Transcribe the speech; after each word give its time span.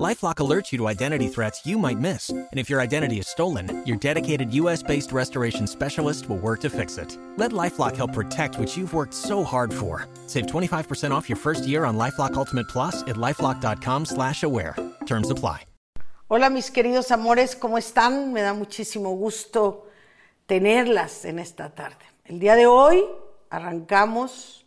LifeLock 0.00 0.36
alerts 0.36 0.72
you 0.72 0.78
to 0.78 0.88
identity 0.88 1.28
threats 1.28 1.66
you 1.66 1.76
might 1.78 1.98
miss, 1.98 2.30
and 2.30 2.48
if 2.58 2.70
your 2.70 2.80
identity 2.80 3.18
is 3.18 3.28
stolen, 3.28 3.84
your 3.84 3.98
dedicated 3.98 4.52
U.S.-based 4.54 5.12
restoration 5.12 5.66
specialist 5.66 6.30
will 6.30 6.38
work 6.38 6.60
to 6.60 6.70
fix 6.70 6.96
it. 6.96 7.18
Let 7.36 7.52
LifeLock 7.52 7.94
help 7.94 8.14
protect 8.14 8.58
what 8.58 8.74
you've 8.74 8.94
worked 8.94 9.12
so 9.12 9.44
hard 9.44 9.72
for. 9.72 10.08
Save 10.26 10.46
25% 10.46 11.10
off 11.10 11.28
your 11.28 11.36
first 11.36 11.66
year 11.66 11.84
on 11.84 11.98
LifeLock 11.98 12.34
Ultimate 12.34 12.68
Plus 12.68 13.02
at 13.02 13.16
lifeLock.com/aware. 13.16 14.76
Terms 15.06 15.30
apply. 15.30 15.66
Hola 16.28 16.48
mis 16.48 16.70
queridos 16.70 17.10
amores, 17.10 17.54
¿cómo 17.54 17.76
están? 17.76 18.32
Me 18.32 18.40
da 18.40 18.54
muchísimo 18.54 19.14
gusto 19.14 19.90
tenerlas 20.46 21.26
en 21.26 21.38
esta 21.38 21.74
tarde. 21.74 22.06
El 22.24 22.38
día 22.38 22.56
de 22.56 22.66
hoy 22.66 23.04
arrancamos 23.50 24.61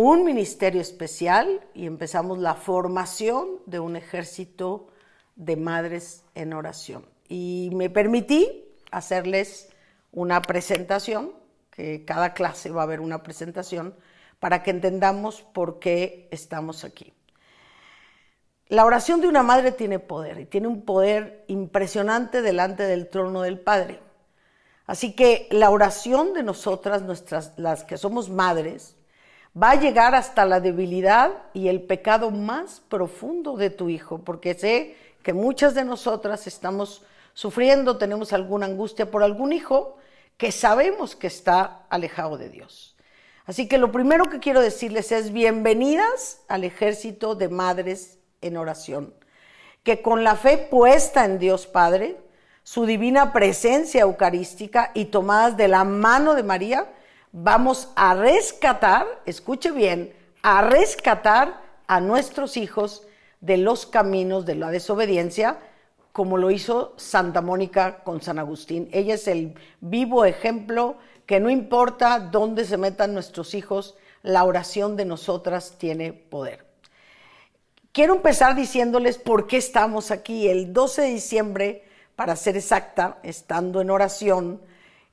un 0.00 0.22
ministerio 0.22 0.80
especial 0.80 1.60
y 1.74 1.84
empezamos 1.84 2.38
la 2.38 2.54
formación 2.54 3.48
de 3.66 3.80
un 3.80 3.96
ejército 3.96 4.86
de 5.34 5.56
madres 5.56 6.22
en 6.36 6.52
oración. 6.52 7.04
Y 7.28 7.70
me 7.74 7.90
permití 7.90 8.64
hacerles 8.92 9.70
una 10.12 10.40
presentación, 10.40 11.32
que 11.72 12.04
cada 12.04 12.32
clase 12.32 12.70
va 12.70 12.82
a 12.82 12.84
haber 12.84 13.00
una 13.00 13.24
presentación, 13.24 13.92
para 14.38 14.62
que 14.62 14.70
entendamos 14.70 15.42
por 15.42 15.80
qué 15.80 16.28
estamos 16.30 16.84
aquí. 16.84 17.12
La 18.68 18.84
oración 18.84 19.20
de 19.20 19.26
una 19.26 19.42
madre 19.42 19.72
tiene 19.72 19.98
poder 19.98 20.38
y 20.38 20.46
tiene 20.46 20.68
un 20.68 20.82
poder 20.82 21.44
impresionante 21.48 22.40
delante 22.40 22.84
del 22.84 23.08
trono 23.08 23.42
del 23.42 23.58
Padre. 23.58 23.98
Así 24.86 25.16
que 25.16 25.48
la 25.50 25.70
oración 25.70 26.34
de 26.34 26.44
nosotras, 26.44 27.02
nuestras, 27.02 27.54
las 27.56 27.82
que 27.82 27.96
somos 27.96 28.30
madres, 28.30 28.94
va 29.60 29.72
a 29.72 29.80
llegar 29.80 30.14
hasta 30.14 30.44
la 30.44 30.60
debilidad 30.60 31.32
y 31.52 31.68
el 31.68 31.82
pecado 31.82 32.30
más 32.30 32.80
profundo 32.88 33.56
de 33.56 33.70
tu 33.70 33.88
hijo, 33.88 34.18
porque 34.18 34.54
sé 34.54 34.96
que 35.22 35.32
muchas 35.32 35.74
de 35.74 35.84
nosotras 35.84 36.46
estamos 36.46 37.02
sufriendo, 37.34 37.98
tenemos 37.98 38.32
alguna 38.32 38.66
angustia 38.66 39.10
por 39.10 39.22
algún 39.22 39.52
hijo 39.52 39.96
que 40.36 40.52
sabemos 40.52 41.16
que 41.16 41.26
está 41.26 41.86
alejado 41.88 42.38
de 42.38 42.48
Dios. 42.48 42.96
Así 43.46 43.66
que 43.66 43.78
lo 43.78 43.90
primero 43.90 44.26
que 44.26 44.40
quiero 44.40 44.60
decirles 44.60 45.10
es 45.10 45.32
bienvenidas 45.32 46.42
al 46.48 46.64
ejército 46.64 47.34
de 47.34 47.48
madres 47.48 48.18
en 48.40 48.56
oración, 48.56 49.14
que 49.82 50.02
con 50.02 50.22
la 50.22 50.36
fe 50.36 50.58
puesta 50.58 51.24
en 51.24 51.38
Dios 51.38 51.66
Padre, 51.66 52.16
su 52.62 52.84
divina 52.84 53.32
presencia 53.32 54.02
eucarística 54.02 54.90
y 54.94 55.06
tomadas 55.06 55.56
de 55.56 55.68
la 55.68 55.84
mano 55.84 56.34
de 56.34 56.42
María, 56.42 56.92
vamos 57.32 57.90
a 57.96 58.14
rescatar, 58.14 59.06
escuche 59.26 59.70
bien, 59.70 60.14
a 60.42 60.62
rescatar 60.62 61.62
a 61.86 62.00
nuestros 62.00 62.56
hijos 62.56 63.06
de 63.40 63.56
los 63.56 63.86
caminos 63.86 64.46
de 64.46 64.54
la 64.54 64.70
desobediencia, 64.70 65.58
como 66.12 66.36
lo 66.36 66.50
hizo 66.50 66.94
Santa 66.96 67.40
Mónica 67.40 68.02
con 68.02 68.20
San 68.20 68.38
Agustín. 68.38 68.88
Ella 68.92 69.14
es 69.14 69.28
el 69.28 69.54
vivo 69.80 70.24
ejemplo 70.24 70.96
que 71.26 71.40
no 71.40 71.50
importa 71.50 72.18
dónde 72.18 72.64
se 72.64 72.76
metan 72.76 73.14
nuestros 73.14 73.54
hijos, 73.54 73.96
la 74.22 74.44
oración 74.44 74.96
de 74.96 75.04
nosotras 75.04 75.76
tiene 75.78 76.12
poder. 76.12 76.66
Quiero 77.92 78.14
empezar 78.14 78.54
diciéndoles 78.54 79.18
por 79.18 79.46
qué 79.46 79.58
estamos 79.58 80.10
aquí. 80.10 80.48
El 80.48 80.72
12 80.72 81.02
de 81.02 81.08
diciembre, 81.08 81.84
para 82.16 82.36
ser 82.36 82.56
exacta, 82.56 83.18
estando 83.22 83.80
en 83.80 83.90
oración, 83.90 84.60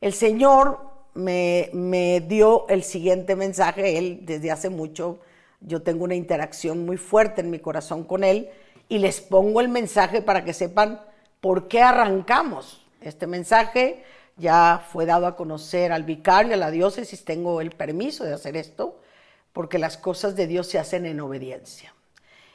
el 0.01 0.13
Señor 0.13 0.94
me, 1.15 2.23
dio 2.27 2.67
el 2.69 2.83
siguiente 2.83 3.35
mensaje. 3.35 3.97
Él 3.97 4.19
desde 4.23 4.51
hace 4.51 4.69
mucho, 4.69 5.19
yo 5.61 5.81
tengo 5.81 6.03
una 6.03 6.15
interacción 6.15 6.85
muy 6.85 6.97
fuerte 6.97 7.41
en 7.41 7.49
mi 7.49 7.59
corazón 7.59 8.03
con 8.03 8.23
él 8.23 8.49
y 8.87 8.99
les 8.99 9.21
pongo 9.21 9.61
el 9.61 9.69
mensaje 9.69 10.21
para 10.21 10.45
que 10.45 10.53
sepan 10.53 11.01
por 11.41 11.67
qué 11.67 11.81
arrancamos. 11.81 12.85
Este 13.01 13.25
mensaje 13.27 14.03
ya 14.37 14.85
fue 14.91 15.05
dado 15.05 15.25
a 15.27 15.35
conocer 15.35 15.91
al 15.91 16.03
vicario, 16.03 16.53
a 16.53 16.57
la 16.57 16.71
diócesis, 16.71 17.23
tengo 17.23 17.61
el 17.61 17.71
permiso 17.71 18.23
de 18.25 18.33
hacer 18.33 18.57
esto, 18.57 18.99
porque 19.53 19.79
las 19.79 19.97
cosas 19.97 20.35
de 20.35 20.47
Dios 20.47 20.67
se 20.67 20.77
hacen 20.77 21.05
en 21.05 21.21
obediencia. 21.21 21.93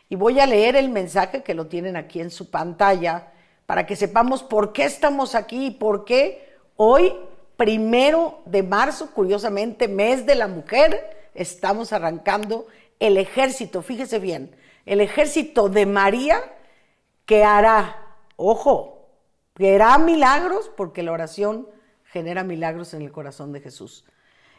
Y 0.09 0.17
voy 0.17 0.41
a 0.41 0.47
leer 0.47 0.77
el 0.77 0.91
mensaje 0.91 1.43
que 1.43 1.55
lo 1.55 1.69
tienen 1.69 1.97
aquí 1.97 2.21
en 2.21 2.31
su 2.31 2.51
pantalla 2.51 3.33
para 3.65 3.87
que 3.87 3.97
sepamos 3.97 4.43
por 4.43 4.73
qué 4.73 4.84
estamos 4.84 5.34
aquí 5.34 5.67
y 5.67 5.71
por 5.71 6.05
qué 6.05 6.49
hoy 6.77 7.15
primero 7.60 8.41
de 8.47 8.62
marzo, 8.62 9.10
curiosamente, 9.10 9.87
mes 9.87 10.25
de 10.25 10.34
la 10.34 10.48
mujer, 10.48 11.28
estamos 11.34 11.93
arrancando 11.93 12.66
el 12.98 13.19
ejército, 13.19 13.82
fíjese 13.82 14.19
bien, 14.19 14.56
el 14.87 15.03
ejército 15.03 15.69
de 15.69 15.84
María 15.84 16.43
que 17.26 17.44
hará, 17.44 18.16
ojo, 18.37 19.10
que 19.53 19.75
hará 19.75 19.98
milagros 19.98 20.71
porque 20.75 21.03
la 21.03 21.12
oración 21.12 21.69
genera 22.04 22.44
milagros 22.44 22.94
en 22.94 23.03
el 23.03 23.12
corazón 23.12 23.53
de 23.53 23.60
Jesús. 23.60 24.06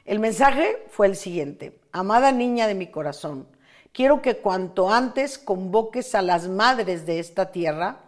El 0.05 0.19
mensaje 0.19 0.85
fue 0.91 1.07
el 1.07 1.15
siguiente, 1.15 1.79
amada 1.91 2.31
niña 2.31 2.67
de 2.67 2.75
mi 2.75 2.91
corazón, 2.91 3.47
quiero 3.93 4.21
que 4.21 4.37
cuanto 4.37 4.91
antes 4.91 5.39
convoques 5.39 6.13
a 6.13 6.21
las 6.21 6.47
madres 6.47 7.07
de 7.07 7.17
esta 7.17 7.51
tierra, 7.51 8.03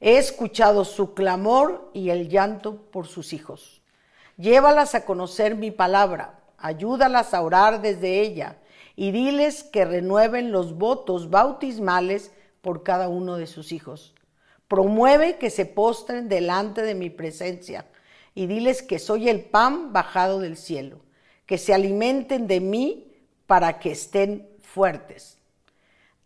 he 0.00 0.18
escuchado 0.18 0.84
su 0.84 1.14
clamor 1.14 1.90
y 1.92 2.10
el 2.10 2.28
llanto 2.28 2.76
por 2.92 3.08
sus 3.08 3.32
hijos. 3.32 3.75
Llévalas 4.36 4.94
a 4.94 5.06
conocer 5.06 5.56
mi 5.56 5.70
palabra, 5.70 6.38
ayúdalas 6.58 7.32
a 7.32 7.40
orar 7.40 7.80
desde 7.80 8.20
ella 8.20 8.58
y 8.94 9.10
diles 9.10 9.64
que 9.64 9.84
renueven 9.84 10.52
los 10.52 10.76
votos 10.76 11.30
bautismales 11.30 12.32
por 12.60 12.82
cada 12.82 13.08
uno 13.08 13.36
de 13.36 13.46
sus 13.46 13.72
hijos. 13.72 14.14
Promueve 14.68 15.36
que 15.38 15.48
se 15.48 15.64
postren 15.64 16.28
delante 16.28 16.82
de 16.82 16.94
mi 16.94 17.08
presencia 17.08 17.86
y 18.34 18.46
diles 18.46 18.82
que 18.82 18.98
soy 18.98 19.30
el 19.30 19.44
pan 19.44 19.94
bajado 19.94 20.40
del 20.40 20.58
cielo, 20.58 21.00
que 21.46 21.56
se 21.56 21.72
alimenten 21.72 22.46
de 22.46 22.60
mí 22.60 23.12
para 23.46 23.78
que 23.78 23.92
estén 23.92 24.50
fuertes. 24.60 25.38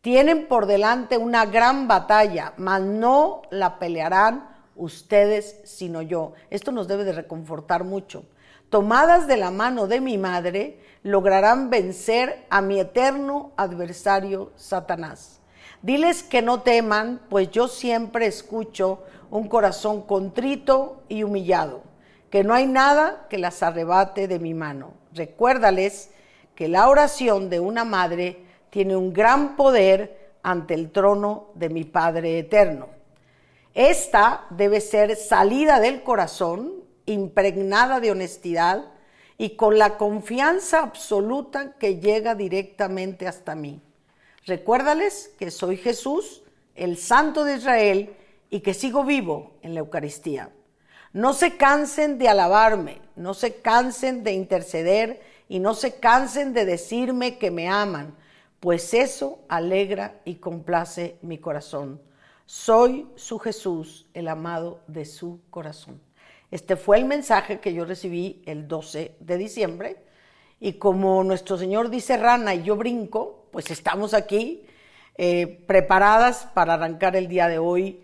Tienen 0.00 0.49
por 0.49 0.66
delante 0.66 1.19
una 1.19 1.47
gran 1.47 1.87
batalla, 1.87 2.54
mas 2.56 2.81
no 2.82 3.43
la 3.50 3.78
pelearán 3.78 4.49
ustedes 4.76 5.60
sino 5.64 6.03
yo. 6.03 6.32
Esto 6.50 6.72
nos 6.72 6.88
debe 6.88 7.04
de 7.04 7.12
reconfortar 7.12 7.84
mucho. 7.84 8.25
Tomadas 8.69 9.26
de 9.26 9.36
la 9.36 9.50
mano 9.50 9.86
de 9.86 10.00
mi 10.00 10.16
madre, 10.16 10.78
lograrán 11.03 11.70
vencer 11.70 12.44
a 12.50 12.60
mi 12.60 12.78
eterno 12.78 13.53
adversario 13.56 14.53
Satanás. 14.56 15.41
Diles 15.82 16.22
que 16.22 16.42
no 16.42 16.60
teman, 16.60 17.20
pues 17.28 17.50
yo 17.50 17.66
siempre 17.66 18.26
escucho 18.26 19.03
un 19.31 19.48
corazón 19.48 20.03
contrito 20.03 21.02
y 21.08 21.22
humillado, 21.22 21.82
que 22.31 22.44
no 22.44 22.52
hay 22.52 22.66
nada 22.66 23.26
que 23.31 23.38
las 23.38 23.62
arrebate 23.62 24.28
de 24.28 24.38
mi 24.38 24.54
mano. 24.54 24.92
Recuérdales 25.14 26.10
que 26.54 26.69
la 26.69 26.88
oración 26.88 27.48
de 27.48 27.60
una 27.60 27.84
madre 27.84 28.44
tiene 28.69 28.94
un 28.94 29.12
gran 29.12 29.56
poder 29.56 30.32
ante 30.42 30.75
el 30.75 30.91
trono 30.91 31.48
de 31.54 31.70
mi 31.70 31.84
Padre 31.84 32.38
eterno. 32.38 33.00
Esta 33.75 34.47
debe 34.50 34.81
ser 34.81 35.16
salida 35.16 35.81
del 35.81 36.03
corazón, 36.03 36.72
impregnada 37.06 38.00
de 38.00 38.10
honestidad 38.10 38.84
y 39.38 39.56
con 39.56 39.78
la 39.78 39.97
confianza 39.97 40.81
absoluta 40.81 41.72
que 41.78 41.98
llega 41.98 42.34
directamente 42.34 43.26
hasta 43.26 43.54
mí. 43.54 43.81
Recuérdales 44.44 45.32
que 45.38 45.50
soy 45.50 45.76
Jesús, 45.76 46.42
el 46.75 46.97
Santo 46.97 47.44
de 47.44 47.56
Israel, 47.56 48.16
y 48.50 48.60
que 48.60 48.75
sigo 48.75 49.05
vivo 49.05 49.52
en 49.62 49.75
la 49.75 49.81
Eucaristía. 49.81 50.50
No 51.12 51.32
se 51.32 51.56
cansen 51.56 52.19
de 52.19 52.28
alabarme, 52.28 53.00
no 53.16 53.34
se 53.34 53.56
cansen 53.56 54.25
de 54.25 54.32
interceder 54.32 55.20
y 55.49 55.61
no 55.61 55.75
se 55.75 55.94
cansen 55.94 56.52
de 56.52 56.64
decirme 56.64 57.38
que 57.38 57.50
me 57.50 57.69
aman, 57.69 58.16
pues 58.58 58.93
eso 58.93 59.40
alegra 59.49 60.20
y 60.25 60.37
complace 60.37 61.16
mi 61.23 61.38
corazón. 61.38 62.00
Soy 62.52 63.06
su 63.14 63.38
Jesús, 63.38 64.08
el 64.12 64.26
amado 64.26 64.81
de 64.88 65.05
su 65.05 65.41
corazón. 65.50 66.00
Este 66.50 66.75
fue 66.75 66.99
el 66.99 67.05
mensaje 67.05 67.61
que 67.61 67.73
yo 67.73 67.85
recibí 67.85 68.43
el 68.44 68.67
12 68.67 69.14
de 69.20 69.38
diciembre 69.38 70.02
y 70.58 70.73
como 70.73 71.23
nuestro 71.23 71.56
Señor 71.56 71.91
dice 71.91 72.17
rana 72.17 72.56
y 72.56 72.64
yo 72.64 72.75
brinco, 72.75 73.47
pues 73.52 73.70
estamos 73.70 74.14
aquí 74.14 74.67
eh, 75.17 75.62
preparadas 75.69 76.49
para 76.52 76.75
arrancar 76.75 77.14
el 77.14 77.29
día 77.29 77.47
de 77.47 77.61
hoy 77.61 78.02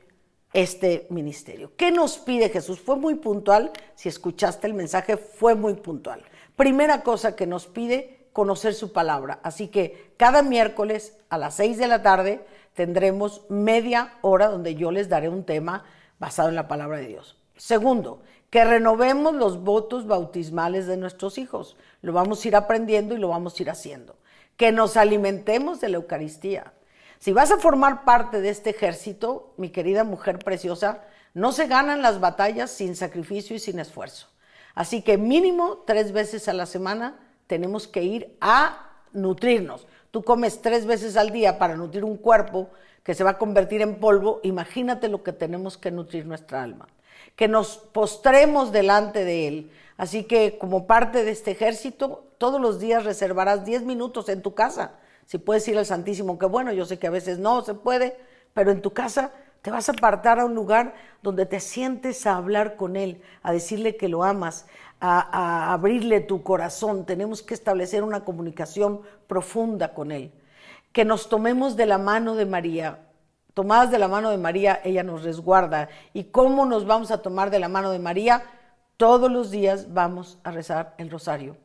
este 0.52 1.08
ministerio. 1.10 1.72
¿Qué 1.76 1.90
nos 1.90 2.16
pide 2.16 2.48
Jesús? 2.48 2.78
Fue 2.78 2.94
muy 2.94 3.16
puntual, 3.16 3.72
si 3.96 4.08
escuchaste 4.08 4.69
el 4.69 4.75
mensaje, 4.75 5.16
fue 5.16 5.56
muy 5.56 5.75
puntual. 5.75 6.22
Primera 6.54 7.02
cosa 7.02 7.34
que 7.34 7.48
nos 7.48 7.66
pide, 7.66 8.28
conocer 8.32 8.75
su 8.75 8.93
palabra. 8.93 9.40
Así 9.43 9.66
que 9.66 10.12
cada 10.16 10.43
miércoles 10.43 11.16
a 11.31 11.37
las 11.37 11.56
seis 11.56 11.78
de 11.78 11.88
la 11.88 12.02
tarde 12.04 12.46
tendremos 12.76 13.43
media 13.49 14.14
hora 14.20 14.46
donde 14.49 14.76
yo 14.76 14.93
les 14.93 15.08
daré 15.08 15.28
un 15.28 15.44
tema 15.44 15.84
basado 16.20 16.50
en 16.50 16.55
la 16.55 16.69
palabra 16.69 16.99
de 16.99 17.08
Dios. 17.08 17.37
Segundo, 17.56 18.23
que 18.50 18.64
renovemos 18.64 19.34
los 19.34 19.64
votos 19.64 20.06
bautismales 20.06 20.87
de 20.87 20.96
nuestros 20.96 21.38
hijos. 21.38 21.76
Lo 22.02 22.12
vamos 22.12 22.44
a 22.44 22.49
ir 22.49 22.56
aprendiendo 22.56 23.17
y 23.17 23.19
lo 23.19 23.28
vamos 23.28 23.58
a 23.58 23.62
ir 23.62 23.70
haciendo. 23.70 24.17
Que 24.56 24.73
nos 24.73 24.96
alimentemos 24.96 25.81
de 25.81 25.88
la 25.88 25.96
Eucaristía. 25.96 26.75
Si 27.19 27.32
vas 27.32 27.50
a 27.50 27.58
formar 27.58 28.05
parte 28.05 28.40
de 28.40 28.50
este 28.50 28.70
ejército, 28.70 29.55
mi 29.56 29.70
querida 29.70 30.05
mujer 30.05 30.38
preciosa, 30.38 31.02
no 31.34 31.52
se 31.52 31.67
ganan 31.67 32.02
las 32.02 32.20
batallas 32.20 32.70
sin 32.70 32.94
sacrificio 32.94 33.56
y 33.56 33.58
sin 33.58 33.79
esfuerzo. 33.79 34.29
Así 34.75 35.00
que 35.02 35.17
mínimo 35.17 35.82
tres 35.87 36.12
veces 36.12 36.49
a 36.49 36.52
la 36.52 36.67
semana 36.67 37.19
tenemos 37.46 37.88
que 37.88 38.02
ir 38.02 38.37
a 38.40 38.93
nutrirnos. 39.12 39.87
Tú 40.16 40.24
comes 40.24 40.62
tres 40.62 40.86
veces 40.86 41.18
al 41.18 41.28
día 41.28 41.58
para 41.58 41.76
nutrir 41.76 42.02
un 42.02 42.16
cuerpo 42.16 42.70
que 43.02 43.12
se 43.12 43.22
va 43.22 43.32
a 43.32 43.36
convertir 43.36 43.82
en 43.82 43.96
polvo. 43.96 44.40
Imagínate 44.44 45.08
lo 45.08 45.22
que 45.22 45.34
tenemos 45.34 45.76
que 45.76 45.90
nutrir 45.90 46.24
nuestra 46.24 46.62
alma. 46.62 46.88
Que 47.36 47.48
nos 47.48 47.76
postremos 47.76 48.72
delante 48.72 49.26
de 49.26 49.46
Él. 49.46 49.70
Así 49.98 50.24
que 50.24 50.56
como 50.56 50.86
parte 50.86 51.22
de 51.22 51.32
este 51.32 51.50
ejército, 51.50 52.24
todos 52.38 52.58
los 52.58 52.80
días 52.80 53.04
reservarás 53.04 53.66
10 53.66 53.82
minutos 53.82 54.30
en 54.30 54.40
tu 54.40 54.54
casa. 54.54 54.92
Si 55.26 55.36
puedes 55.36 55.68
ir 55.68 55.76
al 55.76 55.84
Santísimo, 55.84 56.38
que 56.38 56.46
bueno, 56.46 56.72
yo 56.72 56.86
sé 56.86 56.98
que 56.98 57.08
a 57.08 57.10
veces 57.10 57.38
no 57.38 57.60
se 57.60 57.74
puede, 57.74 58.16
pero 58.54 58.70
en 58.70 58.80
tu 58.80 58.94
casa 58.94 59.32
te 59.66 59.72
vas 59.72 59.88
a 59.88 59.92
apartar 59.92 60.38
a 60.38 60.44
un 60.44 60.54
lugar 60.54 60.94
donde 61.24 61.44
te 61.44 61.58
sientes 61.58 62.24
a 62.24 62.36
hablar 62.36 62.76
con 62.76 62.94
Él, 62.94 63.20
a 63.42 63.50
decirle 63.50 63.96
que 63.96 64.08
lo 64.08 64.22
amas, 64.22 64.66
a, 65.00 65.72
abrirle 65.72 66.20
tu 66.20 66.44
corazón, 66.44 67.04
tenemos 67.04 67.42
que 67.42 67.54
establecer 67.54 68.04
una 68.04 68.24
comunicación 68.24 69.00
profunda 69.26 69.92
con 69.92 70.12
Él. 70.12 70.30
Que 70.92 71.04
nos 71.04 71.28
tomemos 71.28 71.74
de 71.74 71.84
la 71.84 71.98
mano 71.98 72.36
de 72.36 72.46
María. 72.46 73.00
Tomadas 73.54 73.90
de 73.90 73.98
la 73.98 74.06
mano 74.06 74.30
de 74.30 74.36
María, 74.36 74.80
ella 74.84 75.02
nos 75.02 75.24
resguarda. 75.24 75.88
¿Y 76.12 76.22
cómo 76.22 76.64
nos 76.64 76.86
vamos 76.86 77.10
a 77.10 77.19
tomar 77.19 77.50
de 77.50 77.58
la 77.58 77.69
mano 77.69 77.90
de 77.90 77.98
María? 77.98 78.44
Todos 78.96 79.32
los 79.32 79.50
días 79.50 79.92
vamos 79.92 80.38
a 80.44 80.52
rezar 80.52 80.94
el 80.96 81.10
rosario. 81.10 81.56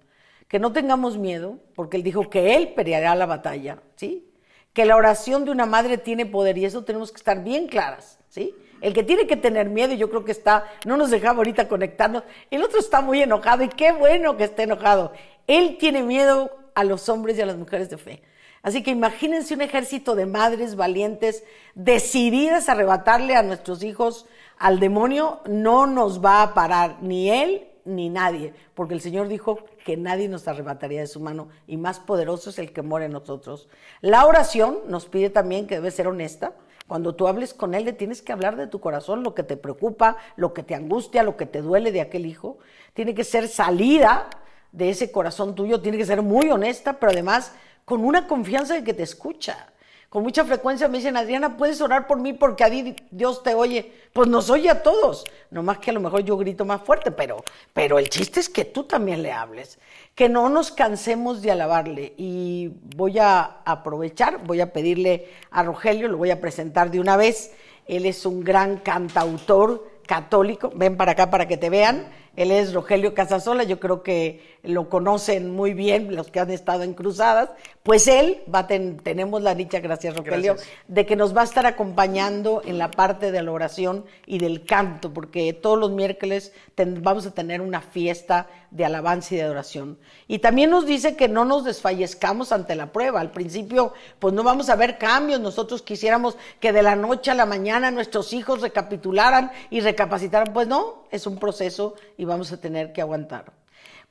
Que 0.48 0.58
no 0.58 0.74
tengamos 0.74 1.20
miedo, 1.20 1.60
porque 1.76 1.98
Él 1.98 2.04
dijo 2.04 2.32
que 2.32 2.56
Él 2.56 2.74
peleará 2.74 3.14
la 3.14 3.28
batalla, 3.28 3.78
¿sí? 3.96 4.31
Que 4.74 4.86
la 4.86 4.96
oración 4.96 5.46
de 5.46 5.52
una 5.52 5.66
madre 5.66 5.98
tiene 5.98 6.26
poder 6.26 6.58
y 6.58 6.66
eso 6.66 6.84
tenemos 6.84 7.12
que 7.12 7.18
estar 7.18 7.44
bien 7.44 7.68
claras, 7.68 8.20
¿sí? 8.30 8.56
El 8.82 8.94
que 8.94 9.04
tiene 9.04 9.28
que 9.28 9.36
tener 9.36 9.70
miedo, 9.70 9.94
yo 9.94 10.10
creo 10.10 10.26
que 10.26 10.32
está, 10.32 10.66
no 10.86 10.98
nos 10.98 11.12
dejaba 11.12 11.38
ahorita 11.38 11.68
conectarnos, 11.68 12.24
el 12.50 12.64
otro 12.64 12.80
está 12.80 13.02
muy 13.02 13.22
enojado 13.22 13.64
y 13.64 13.70
qué 13.70 13.92
bueno 13.92 14.38
que 14.38 14.46
esté 14.46 14.64
enojado. 14.64 15.14
Él 15.46 15.78
tiene 15.80 16.02
miedo 16.02 16.50
a 16.74 16.84
los 16.84 17.08
hombres 17.10 17.38
y 17.38 17.42
a 17.42 17.46
las 17.46 17.58
mujeres 17.58 17.90
de 17.90 17.98
fe. 17.98 18.24
Así 18.64 18.84
que 18.84 18.92
imagínense 18.92 19.54
un 19.54 19.62
ejército 19.62 20.16
de 20.16 20.26
madres 20.26 20.76
valientes, 20.76 21.44
decididas 21.74 22.70
a 22.70 22.74
arrebatarle 22.74 23.36
a 23.36 23.44
nuestros 23.44 23.84
hijos 23.84 24.26
al 24.58 24.80
demonio, 24.80 25.42
no 25.48 25.88
nos 25.88 26.24
va 26.24 26.44
a 26.44 26.54
parar 26.54 26.98
ni 27.02 27.32
él 27.32 27.68
ni 27.86 28.10
nadie, 28.10 28.54
porque 28.76 28.94
el 28.94 29.02
Señor 29.02 29.28
dijo 29.28 29.60
que 29.86 29.98
nadie 29.98 30.28
nos 30.28 30.48
arrebataría 30.48 31.02
de 31.02 31.08
su 31.08 31.20
mano 31.20 31.50
y 31.68 31.78
más 31.78 32.00
poderoso 32.00 32.50
es 32.50 32.60
el 32.60 32.74
que 32.74 32.82
muere 32.82 33.06
en 33.06 33.14
nosotros. 33.14 33.68
La 34.02 34.26
oración 34.26 34.80
nos 34.88 35.06
pide 35.06 35.30
también 35.30 35.68
que 35.68 35.76
debe 35.76 35.92
ser 35.92 36.08
honesta, 36.08 36.54
cuando 36.88 37.16
tú 37.16 37.30
hables 37.30 37.54
con 37.54 37.74
él, 37.74 37.86
le 37.86 37.94
tienes 37.94 38.22
que 38.22 38.34
hablar 38.34 38.58
de 38.58 38.68
tu 38.68 38.82
corazón, 38.82 39.24
lo 39.24 39.34
que 39.34 39.44
te 39.44 39.56
preocupa, 39.56 40.18
lo 40.36 40.54
que 40.54 40.62
te 40.62 40.76
angustia, 40.76 41.24
lo 41.24 41.38
que 41.38 41.46
te 41.46 41.62
duele 41.62 41.94
de 41.94 42.02
aquel 42.02 42.26
hijo. 42.26 42.58
Tiene 42.94 43.16
que 43.16 43.24
ser 43.24 43.48
salida 43.48 44.28
de 44.74 44.90
ese 44.90 45.10
corazón 45.10 45.56
tuyo, 45.56 45.80
tiene 45.80 45.98
que 45.98 46.06
ser 46.06 46.22
muy 46.22 46.50
honesta, 46.50 47.00
pero 47.00 47.14
además 47.14 47.54
con 47.86 48.04
una 48.04 48.28
confianza 48.28 48.74
de 48.74 48.84
que 48.84 48.94
te 48.94 49.04
escucha 49.04 49.71
con 50.12 50.24
mucha 50.24 50.44
frecuencia 50.44 50.90
me 50.90 50.98
dicen, 50.98 51.16
Adriana, 51.16 51.56
¿puedes 51.56 51.80
orar 51.80 52.06
por 52.06 52.20
mí 52.20 52.34
porque 52.34 52.66
a 52.66 52.70
Dios 53.12 53.44
te 53.44 53.54
oye? 53.56 53.94
Pues 54.12 54.28
nos 54.28 54.50
oye 54.50 54.70
a 54.70 54.84
todos, 54.84 55.24
no 55.52 55.64
más 55.64 55.78
que 55.78 55.92
a 55.92 55.94
lo 55.94 56.02
mejor 56.02 56.26
yo 56.26 56.36
grito 56.36 56.66
más 56.66 56.82
fuerte, 56.82 57.12
pero, 57.12 57.42
pero 57.72 57.98
el 57.98 58.10
chiste 58.10 58.42
es 58.42 58.50
que 58.50 58.66
tú 58.66 58.84
también 58.84 59.24
le 59.24 59.32
hables, 59.32 59.80
que 60.14 60.28
no 60.28 60.50
nos 60.50 60.74
cansemos 60.74 61.42
de 61.42 61.52
alabarle. 61.52 62.14
Y 62.18 62.72
voy 62.98 63.20
a 63.20 63.62
aprovechar, 63.64 64.46
voy 64.46 64.60
a 64.60 64.74
pedirle 64.74 65.30
a 65.50 65.64
Rogelio, 65.64 66.10
lo 66.10 66.18
voy 66.18 66.32
a 66.32 66.42
presentar 66.42 66.92
de 66.92 67.00
una 67.00 67.16
vez. 67.16 67.54
Él 67.88 68.06
es 68.06 68.26
un 68.26 68.44
gran 68.44 68.80
cantautor 68.80 69.90
católico, 70.06 70.74
ven 70.76 70.98
para 70.98 71.14
acá 71.14 71.30
para 71.30 71.48
que 71.48 71.56
te 71.56 71.70
vean 71.70 72.12
él 72.36 72.52
es 72.52 72.74
Rogelio 72.74 73.14
Casasola, 73.14 73.64
yo 73.64 73.80
creo 73.80 74.04
que 74.04 74.51
lo 74.64 74.90
conocen 74.90 75.52
muy 75.52 75.74
bien 75.74 76.16
los 76.16 76.28
que 76.30 76.40
han 76.40 76.52
estado 76.52 76.84
en 76.84 76.94
Cruzadas. 76.94 77.50
Pues 77.84 78.08
él, 78.08 78.42
va 78.54 78.68
tenemos 78.68 79.42
la 79.42 79.56
dicha, 79.56 79.80
gracias 79.80 80.16
Rogelio, 80.16 80.56
de 80.88 81.06
que 81.06 81.16
nos 81.16 81.36
va 81.36 81.42
a 81.42 81.46
estar 81.46 81.66
acompañando 81.66 82.62
en 82.64 82.78
la 82.78 82.92
parte 82.92 83.32
de 83.32 83.42
la 83.42 83.52
oración 83.52 84.06
y 84.28 84.38
del 84.38 84.66
canto, 84.66 85.14
porque 85.14 85.54
todos 85.54 85.80
los 85.80 85.92
miércoles 85.92 86.54
vamos 86.78 87.26
a 87.26 87.32
tener 87.32 87.62
una 87.62 87.82
fiesta 87.82 88.48
de 88.70 88.86
alabanza 88.86 89.34
y 89.34 89.38
de 89.38 89.44
adoración. 89.44 89.98
Y 90.28 90.40
también 90.40 90.70
nos 90.70 90.86
dice 90.86 91.16
que 91.16 91.28
no 91.28 91.44
nos 91.44 91.66
desfallezcamos 91.66 92.52
ante 92.52 92.76
la 92.76 92.92
prueba. 92.92 93.20
Al 93.20 93.32
principio, 93.32 93.94
pues 94.20 94.34
no 94.34 94.44
vamos 94.44 94.70
a 94.70 94.76
ver 94.76 94.98
cambios. 94.98 95.40
Nosotros 95.40 95.82
quisiéramos 95.82 96.38
que 96.60 96.72
de 96.72 96.84
la 96.84 96.96
noche 96.96 97.32
a 97.32 97.36
la 97.36 97.46
mañana 97.46 97.92
nuestros 97.92 98.32
hijos 98.34 98.62
recapitularan 98.62 99.52
y 99.70 99.82
recapacitaran. 99.82 100.54
Pues 100.54 100.68
no, 100.68 101.04
es 101.12 101.28
un 101.28 101.38
proceso 101.38 101.96
y 102.18 102.26
vamos 102.26 102.52
a 102.52 102.58
tener 102.58 102.94
que 102.94 103.02
aguantar. 103.02 103.61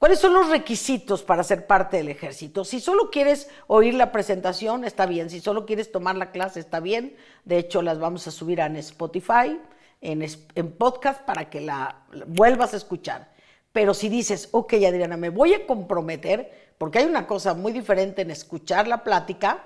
¿Cuáles 0.01 0.19
son 0.19 0.33
los 0.33 0.49
requisitos 0.49 1.23
para 1.23 1.45
ser 1.45 1.67
parte 1.67 1.99
del 1.99 2.09
ejército? 2.09 2.65
Si 2.65 2.81
solo 2.81 3.11
quieres 3.11 3.51
oír 3.67 3.93
la 3.93 4.13
presentación, 4.13 4.87
está 4.87 5.05
bien. 5.05 5.29
Si 5.29 5.41
solo 5.41 5.67
quieres 5.67 5.93
tomar 5.93 6.17
la 6.17 6.31
clase, 6.31 6.59
está 6.59 6.81
bien. 6.81 7.15
De 7.45 7.59
hecho, 7.59 7.83
las 7.83 7.99
vamos 7.99 8.27
a 8.27 8.31
subir 8.31 8.61
en 8.61 8.77
Spotify, 8.77 9.61
en, 10.01 10.73
podcast, 10.79 11.21
para 11.27 11.51
que 11.51 11.61
la 11.61 11.97
vuelvas 12.29 12.73
a 12.73 12.79
escuchar. 12.79 13.29
Pero 13.73 13.93
si 13.93 14.09
dices, 14.09 14.49
ok, 14.53 14.73
Adriana, 14.89 15.19
me 15.19 15.29
voy 15.29 15.53
a 15.53 15.67
comprometer, 15.67 16.73
porque 16.79 17.01
hay 17.01 17.05
una 17.05 17.27
cosa 17.27 17.53
muy 17.53 17.71
diferente 17.71 18.23
en 18.23 18.31
escuchar 18.31 18.89
la 18.89 19.05
plática 19.05 19.65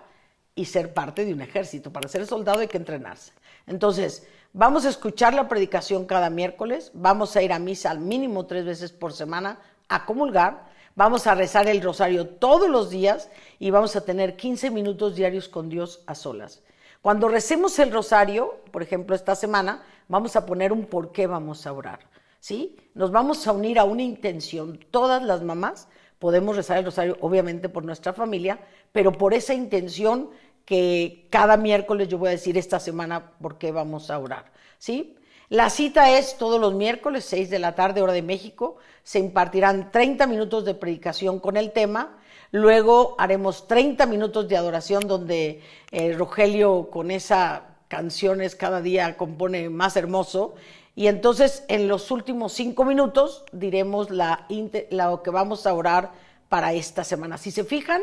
y 0.56 0.64
ser 0.64 0.92
parte 0.92 1.24
de 1.24 1.32
un 1.32 1.42
ejército. 1.42 1.92
Para 1.92 2.08
ser 2.08 2.26
soldado 2.26 2.58
hay 2.58 2.66
que 2.66 2.78
entrenarse. 2.78 3.30
Entonces, 3.68 4.26
Vamos 4.56 4.86
a 4.86 4.88
escuchar 4.88 5.34
la 5.34 5.48
predicación 5.48 6.04
cada 6.04 6.30
miércoles, 6.30 6.92
vamos 6.94 7.34
a 7.34 7.42
ir 7.42 7.52
a 7.52 7.58
misa 7.58 7.90
al 7.90 7.98
mínimo 7.98 8.46
tres 8.46 8.64
veces 8.64 8.92
por 8.92 9.12
semana 9.12 9.58
a 9.88 10.06
comulgar, 10.06 10.66
vamos 10.94 11.26
a 11.26 11.34
rezar 11.34 11.68
el 11.68 11.82
rosario 11.82 12.26
todos 12.28 12.68
los 12.68 12.90
días 12.90 13.30
y 13.58 13.70
vamos 13.70 13.96
a 13.96 14.04
tener 14.04 14.36
15 14.36 14.70
minutos 14.70 15.16
diarios 15.16 15.48
con 15.48 15.68
Dios 15.68 16.02
a 16.06 16.14
solas. 16.14 16.62
Cuando 17.02 17.28
recemos 17.28 17.78
el 17.78 17.92
rosario, 17.92 18.60
por 18.70 18.82
ejemplo, 18.82 19.14
esta 19.14 19.34
semana, 19.34 19.82
vamos 20.08 20.36
a 20.36 20.46
poner 20.46 20.72
un 20.72 20.86
por 20.86 21.12
qué 21.12 21.26
vamos 21.26 21.66
a 21.66 21.72
orar. 21.72 22.00
¿Sí? 22.40 22.76
Nos 22.94 23.10
vamos 23.10 23.46
a 23.46 23.52
unir 23.52 23.78
a 23.78 23.84
una 23.84 24.02
intención. 24.02 24.78
Todas 24.90 25.22
las 25.22 25.42
mamás 25.42 25.88
podemos 26.18 26.56
rezar 26.56 26.78
el 26.78 26.84
rosario, 26.84 27.16
obviamente 27.20 27.68
por 27.68 27.84
nuestra 27.84 28.12
familia, 28.12 28.58
pero 28.92 29.12
por 29.12 29.34
esa 29.34 29.54
intención 29.54 30.30
que 30.64 31.26
cada 31.30 31.56
miércoles 31.56 32.08
yo 32.08 32.18
voy 32.18 32.28
a 32.28 32.32
decir 32.32 32.56
esta 32.56 32.80
semana 32.80 33.32
por 33.40 33.58
qué 33.58 33.72
vamos 33.72 34.10
a 34.10 34.18
orar, 34.18 34.52
¿sí? 34.78 35.16
La 35.54 35.70
cita 35.70 36.10
es 36.10 36.36
todos 36.36 36.60
los 36.60 36.74
miércoles, 36.74 37.24
6 37.26 37.48
de 37.48 37.60
la 37.60 37.76
tarde, 37.76 38.02
hora 38.02 38.12
de 38.12 38.22
México. 38.22 38.76
Se 39.04 39.20
impartirán 39.20 39.92
30 39.92 40.26
minutos 40.26 40.64
de 40.64 40.74
predicación 40.74 41.38
con 41.38 41.56
el 41.56 41.70
tema. 41.70 42.18
Luego 42.50 43.14
haremos 43.18 43.68
30 43.68 44.04
minutos 44.06 44.48
de 44.48 44.56
adoración 44.56 45.06
donde 45.06 45.62
eh, 45.92 46.12
Rogelio 46.14 46.90
con 46.90 47.12
esas 47.12 47.60
canciones 47.86 48.56
cada 48.56 48.80
día 48.80 49.16
compone 49.16 49.70
más 49.70 49.96
hermoso. 49.96 50.56
Y 50.96 51.06
entonces 51.06 51.62
en 51.68 51.86
los 51.86 52.10
últimos 52.10 52.52
cinco 52.52 52.84
minutos 52.84 53.44
diremos 53.52 54.10
la, 54.10 54.48
lo 54.90 55.22
que 55.22 55.30
vamos 55.30 55.68
a 55.68 55.74
orar 55.74 56.10
para 56.48 56.72
esta 56.72 57.04
semana. 57.04 57.38
Si 57.38 57.52
se 57.52 57.62
fijan, 57.62 58.02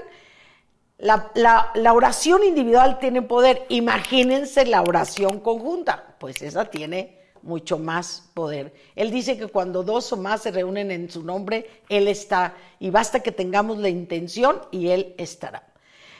la, 1.00 1.92
oración 1.94 2.46
individual 2.46 2.98
tiene 3.00 3.22
poder. 3.22 3.66
Imagínense 3.68 4.66
la 4.66 4.84
oración 4.84 5.42
conjunta. 5.42 6.16
Pues 6.18 6.42
esa 6.42 6.64
tiene 6.64 7.20
mucho 7.44 7.78
más 7.78 8.30
poder. 8.34 8.74
Él 8.96 9.12
dice 9.12 9.38
que 9.38 9.48
cuando 9.48 9.84
dos 9.84 10.12
o 10.14 10.18
más 10.18 10.42
se 10.42 10.52
reúnen 10.52 10.92
en 10.92 11.10
su 11.10 11.24
nombre, 11.24 11.70
Él 11.90 12.08
está. 12.08 12.56
Y 12.80 12.90
basta 12.90 13.22
que 13.22 13.32
tengamos 13.32 13.78
la 13.78 13.90
intención 13.90 14.62
y 14.72 14.90
Él 14.90 15.16
estará. 15.18 15.68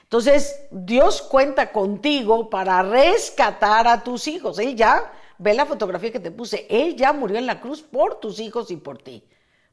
Entonces, 0.04 0.68
Dios 0.72 1.22
cuenta 1.22 1.72
contigo 1.72 2.50
para 2.50 2.84
rescatar 2.84 3.88
a 3.88 4.04
tus 4.04 4.28
hijos. 4.28 4.60
Él 4.60 4.76
ya, 4.76 5.14
ve 5.38 5.54
la 5.54 5.66
fotografía 5.66 6.12
que 6.12 6.20
te 6.20 6.32
puse, 6.32 6.68
Él 6.70 6.96
ya 6.96 7.14
murió 7.14 7.38
en 7.38 7.46
la 7.46 7.62
cruz 7.62 7.82
por 7.82 8.20
tus 8.20 8.40
hijos 8.40 8.72
y 8.72 8.78
por 8.78 8.98
ti. 8.98 9.24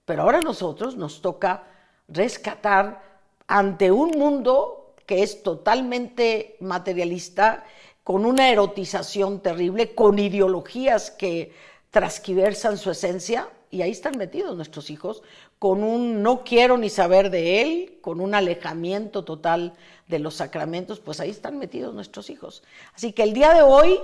Pero 0.05 0.23
ahora 0.23 0.41
nosotros 0.41 0.97
nos 0.97 1.21
toca 1.21 1.65
rescatar 2.07 3.03
ante 3.49 3.91
un 3.91 4.11
mundo 4.13 4.95
que 5.07 5.23
es 5.23 5.43
totalmente 5.43 6.57
materialista, 6.61 7.65
con 8.09 8.25
una 8.25 8.49
erotización 8.49 9.41
terrible, 9.41 9.95
con 9.95 10.19
ideologías 10.19 11.11
que 11.11 11.53
transquiversan 11.91 12.79
su 12.79 12.91
esencia, 12.91 13.51
y 13.71 13.83
ahí 13.83 13.91
están 13.91 14.17
metidos 14.17 14.57
nuestros 14.57 14.89
hijos, 14.89 15.23
con 15.59 15.83
un 15.83 16.23
no 16.23 16.43
quiero 16.43 16.79
ni 16.79 16.89
saber 16.89 17.29
de 17.29 17.61
él, 17.61 17.99
con 18.01 18.23
un 18.23 18.35
alejamiento 18.35 19.27
total 19.27 19.75
de 20.07 20.21
los 20.21 20.37
sacramentos, 20.37 21.01
pues 21.01 21.21
ahí 21.21 21.29
están 21.29 21.59
metidos 21.59 21.93
nuestros 21.93 22.31
hijos. 22.31 22.63
Así 22.95 23.13
que 23.13 23.25
el 23.25 23.35
día 23.35 23.53
de 23.53 23.61
hoy 23.61 24.01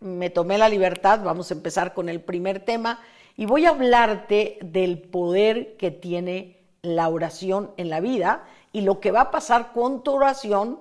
me 0.00 0.30
tomé 0.30 0.58
la 0.58 0.68
libertad, 0.68 1.20
vamos 1.22 1.52
a 1.52 1.54
empezar 1.54 1.94
con 1.94 2.08
el 2.08 2.20
primer 2.20 2.58
tema 2.58 2.98
y 3.36 3.46
voy 3.46 3.66
a 3.66 3.70
hablarte 3.70 4.58
del 4.62 4.98
poder 4.98 5.76
que 5.76 5.92
tiene 5.92 6.58
la 6.82 7.08
oración 7.08 7.70
en 7.76 7.88
la 7.88 8.00
vida 8.00 8.48
y 8.72 8.80
lo 8.80 8.98
que 8.98 9.12
va 9.12 9.20
a 9.20 9.30
pasar 9.30 9.70
con 9.72 10.02
tu 10.02 10.10
oración 10.10 10.80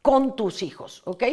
con 0.00 0.36
tus 0.36 0.62
hijos, 0.62 1.02
¿ok? 1.06 1.24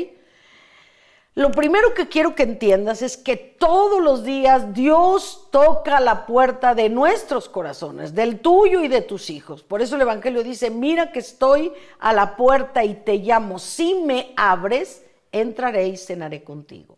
Lo 1.34 1.52
primero 1.52 1.94
que 1.94 2.10
quiero 2.10 2.36
que 2.36 2.44
entiendas 2.44 3.02
es 3.02 3.16
que 3.16 3.38
todos 3.38 4.02
los 4.02 4.26
días 4.26 4.74
Dios 4.74 5.48
toca 5.50 6.02
la 6.02 6.26
puerta 6.26 6.76
de 6.76 6.90
nuestros 6.90 7.48
corazones, 7.48 8.14
del 8.14 8.42
tuyo 8.42 8.84
y 8.84 8.90
de 8.90 9.02
tus 9.02 9.30
hijos. 9.30 9.64
Por 9.64 9.82
eso 9.82 9.96
el 9.96 10.02
Evangelio 10.02 10.44
dice, 10.44 10.70
mira 10.70 11.14
que 11.14 11.20
estoy 11.20 11.72
a 12.00 12.12
la 12.12 12.36
puerta 12.36 12.84
y 12.84 12.96
te 12.96 13.16
llamo. 13.18 13.60
Si 13.60 13.96
me 13.96 14.34
abres, 14.36 15.06
entraré 15.32 15.88
y 15.88 15.96
cenaré 15.96 16.44
contigo. 16.44 16.98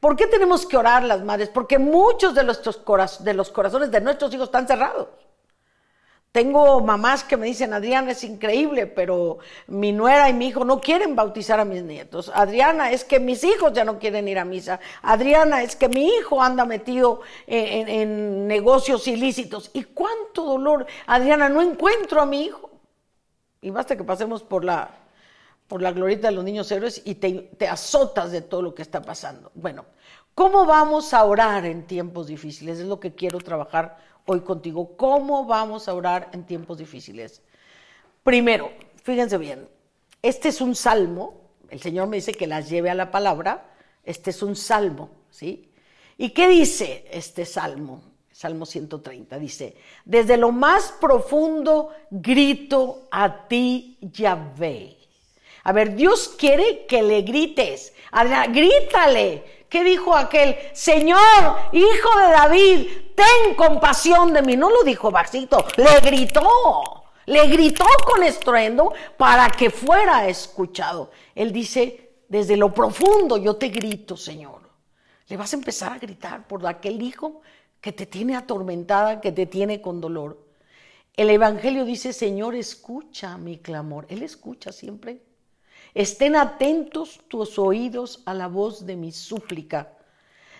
¿Por 0.00 0.16
qué 0.16 0.26
tenemos 0.26 0.66
que 0.66 0.76
orar 0.76 1.04
las 1.04 1.22
madres? 1.22 1.48
Porque 1.48 1.78
muchos 1.78 2.34
de, 2.34 2.42
los 2.42 2.58
corazones 3.50 3.90
de 3.90 4.00
nuestros 4.00 4.34
hijos 4.34 4.48
están 4.48 4.66
cerrados. 4.66 5.08
Tengo 6.34 6.80
mamás 6.80 7.22
que 7.22 7.36
me 7.36 7.46
dicen, 7.46 7.72
Adriana, 7.74 8.10
es 8.10 8.24
increíble, 8.24 8.88
pero 8.88 9.38
mi 9.68 9.92
nuera 9.92 10.28
y 10.28 10.32
mi 10.32 10.48
hijo 10.48 10.64
no 10.64 10.80
quieren 10.80 11.14
bautizar 11.14 11.60
a 11.60 11.64
mis 11.64 11.84
nietos. 11.84 12.32
Adriana, 12.34 12.90
es 12.90 13.04
que 13.04 13.20
mis 13.20 13.44
hijos 13.44 13.72
ya 13.72 13.84
no 13.84 14.00
quieren 14.00 14.26
ir 14.26 14.40
a 14.40 14.44
misa. 14.44 14.80
Adriana, 15.02 15.62
es 15.62 15.76
que 15.76 15.88
mi 15.88 16.08
hijo 16.08 16.42
anda 16.42 16.64
metido 16.64 17.20
en, 17.46 18.48
negocios 18.48 19.06
ilícitos. 19.06 19.70
¿Y 19.74 19.84
cuánto 19.84 20.44
dolor? 20.44 20.86
Adriana, 21.06 21.48
no 21.48 21.62
encuentro 21.62 22.20
a 22.20 22.26
mi 22.26 22.46
hijo. 22.46 22.68
Y 23.60 23.70
basta 23.70 23.94
que 23.94 24.02
pasemos 24.02 24.42
por 24.42 24.64
la, 24.64 24.90
por 25.68 25.82
la 25.82 25.92
glorieta 25.92 26.30
de 26.30 26.34
los 26.34 26.42
niños 26.42 26.68
héroes 26.72 27.00
y 27.04 27.14
te, 27.14 27.32
te 27.56 27.68
azotas 27.68 28.32
de 28.32 28.42
todo 28.42 28.60
lo 28.60 28.74
que 28.74 28.82
está 28.82 29.00
pasando. 29.02 29.52
Bueno, 29.54 29.84
¿cómo 30.34 30.66
vamos 30.66 31.14
a 31.14 31.22
orar 31.22 31.64
en 31.64 31.86
tiempos 31.86 32.26
difíciles? 32.26 32.80
Es 32.80 32.86
lo 32.86 32.98
que 32.98 33.14
quiero 33.14 33.38
trabajar 33.38 34.13
hoy 34.26 34.40
contigo. 34.40 34.96
¿Cómo 34.96 35.44
vamos 35.44 35.88
a 35.88 35.94
orar 35.94 36.30
en 36.32 36.44
tiempos 36.44 36.78
difíciles? 36.78 37.42
Primero, 38.22 38.72
fíjense 39.02 39.38
bien, 39.38 39.68
este 40.22 40.48
es 40.48 40.60
un 40.60 40.74
salmo, 40.74 41.40
el 41.68 41.80
Señor 41.80 42.08
me 42.08 42.16
dice 42.16 42.32
que 42.32 42.46
las 42.46 42.70
lleve 42.70 42.90
a 42.90 42.94
la 42.94 43.10
palabra, 43.10 43.70
este 44.04 44.30
es 44.30 44.42
un 44.42 44.56
salmo, 44.56 45.10
¿sí? 45.30 45.70
¿Y 46.16 46.30
qué 46.30 46.48
dice 46.48 47.04
este 47.10 47.44
salmo? 47.44 48.02
Salmo 48.32 48.66
130 48.66 49.38
dice, 49.38 49.76
desde 50.04 50.36
lo 50.36 50.50
más 50.52 50.94
profundo 51.00 51.90
grito 52.10 53.08
a 53.10 53.46
ti, 53.46 53.96
Yahvé. 54.00 54.96
A 55.62 55.72
ver, 55.72 55.94
Dios 55.94 56.34
quiere 56.36 56.84
que 56.86 57.02
le 57.02 57.22
grites. 57.22 57.94
Grítale. 58.50 59.64
¿Qué 59.68 59.82
dijo 59.82 60.14
aquel? 60.14 60.56
Señor, 60.72 61.18
hijo 61.72 62.18
de 62.18 62.32
David, 62.32 62.86
ten 63.14 63.54
compasión 63.54 64.32
de 64.32 64.42
mí. 64.42 64.56
No 64.56 64.70
lo 64.70 64.82
dijo 64.82 65.10
bajito, 65.10 65.64
le 65.76 66.00
gritó. 66.00 67.04
Le 67.26 67.46
gritó 67.48 67.86
con 68.04 68.22
estruendo 68.22 68.92
para 69.16 69.48
que 69.50 69.70
fuera 69.70 70.28
escuchado. 70.28 71.10
Él 71.34 71.52
dice, 71.52 72.18
desde 72.28 72.56
lo 72.56 72.74
profundo 72.74 73.38
yo 73.38 73.56
te 73.56 73.68
grito, 73.68 74.16
Señor. 74.16 74.62
Le 75.28 75.36
vas 75.36 75.52
a 75.52 75.56
empezar 75.56 75.92
a 75.92 75.98
gritar 75.98 76.46
por 76.46 76.66
aquel 76.66 77.00
hijo 77.00 77.40
que 77.80 77.92
te 77.92 78.06
tiene 78.06 78.36
atormentada, 78.36 79.20
que 79.20 79.32
te 79.32 79.46
tiene 79.46 79.80
con 79.80 80.00
dolor. 80.00 80.38
El 81.16 81.30
Evangelio 81.30 81.84
dice, 81.84 82.12
Señor, 82.12 82.54
escucha 82.54 83.38
mi 83.38 83.58
clamor. 83.58 84.06
Él 84.08 84.22
escucha 84.22 84.72
siempre. 84.72 85.22
Estén 85.94 86.34
atentos 86.34 87.20
tus 87.28 87.58
oídos 87.58 88.22
a 88.26 88.34
la 88.34 88.48
voz 88.48 88.84
de 88.84 88.96
mi 88.96 89.12
súplica. 89.12 89.96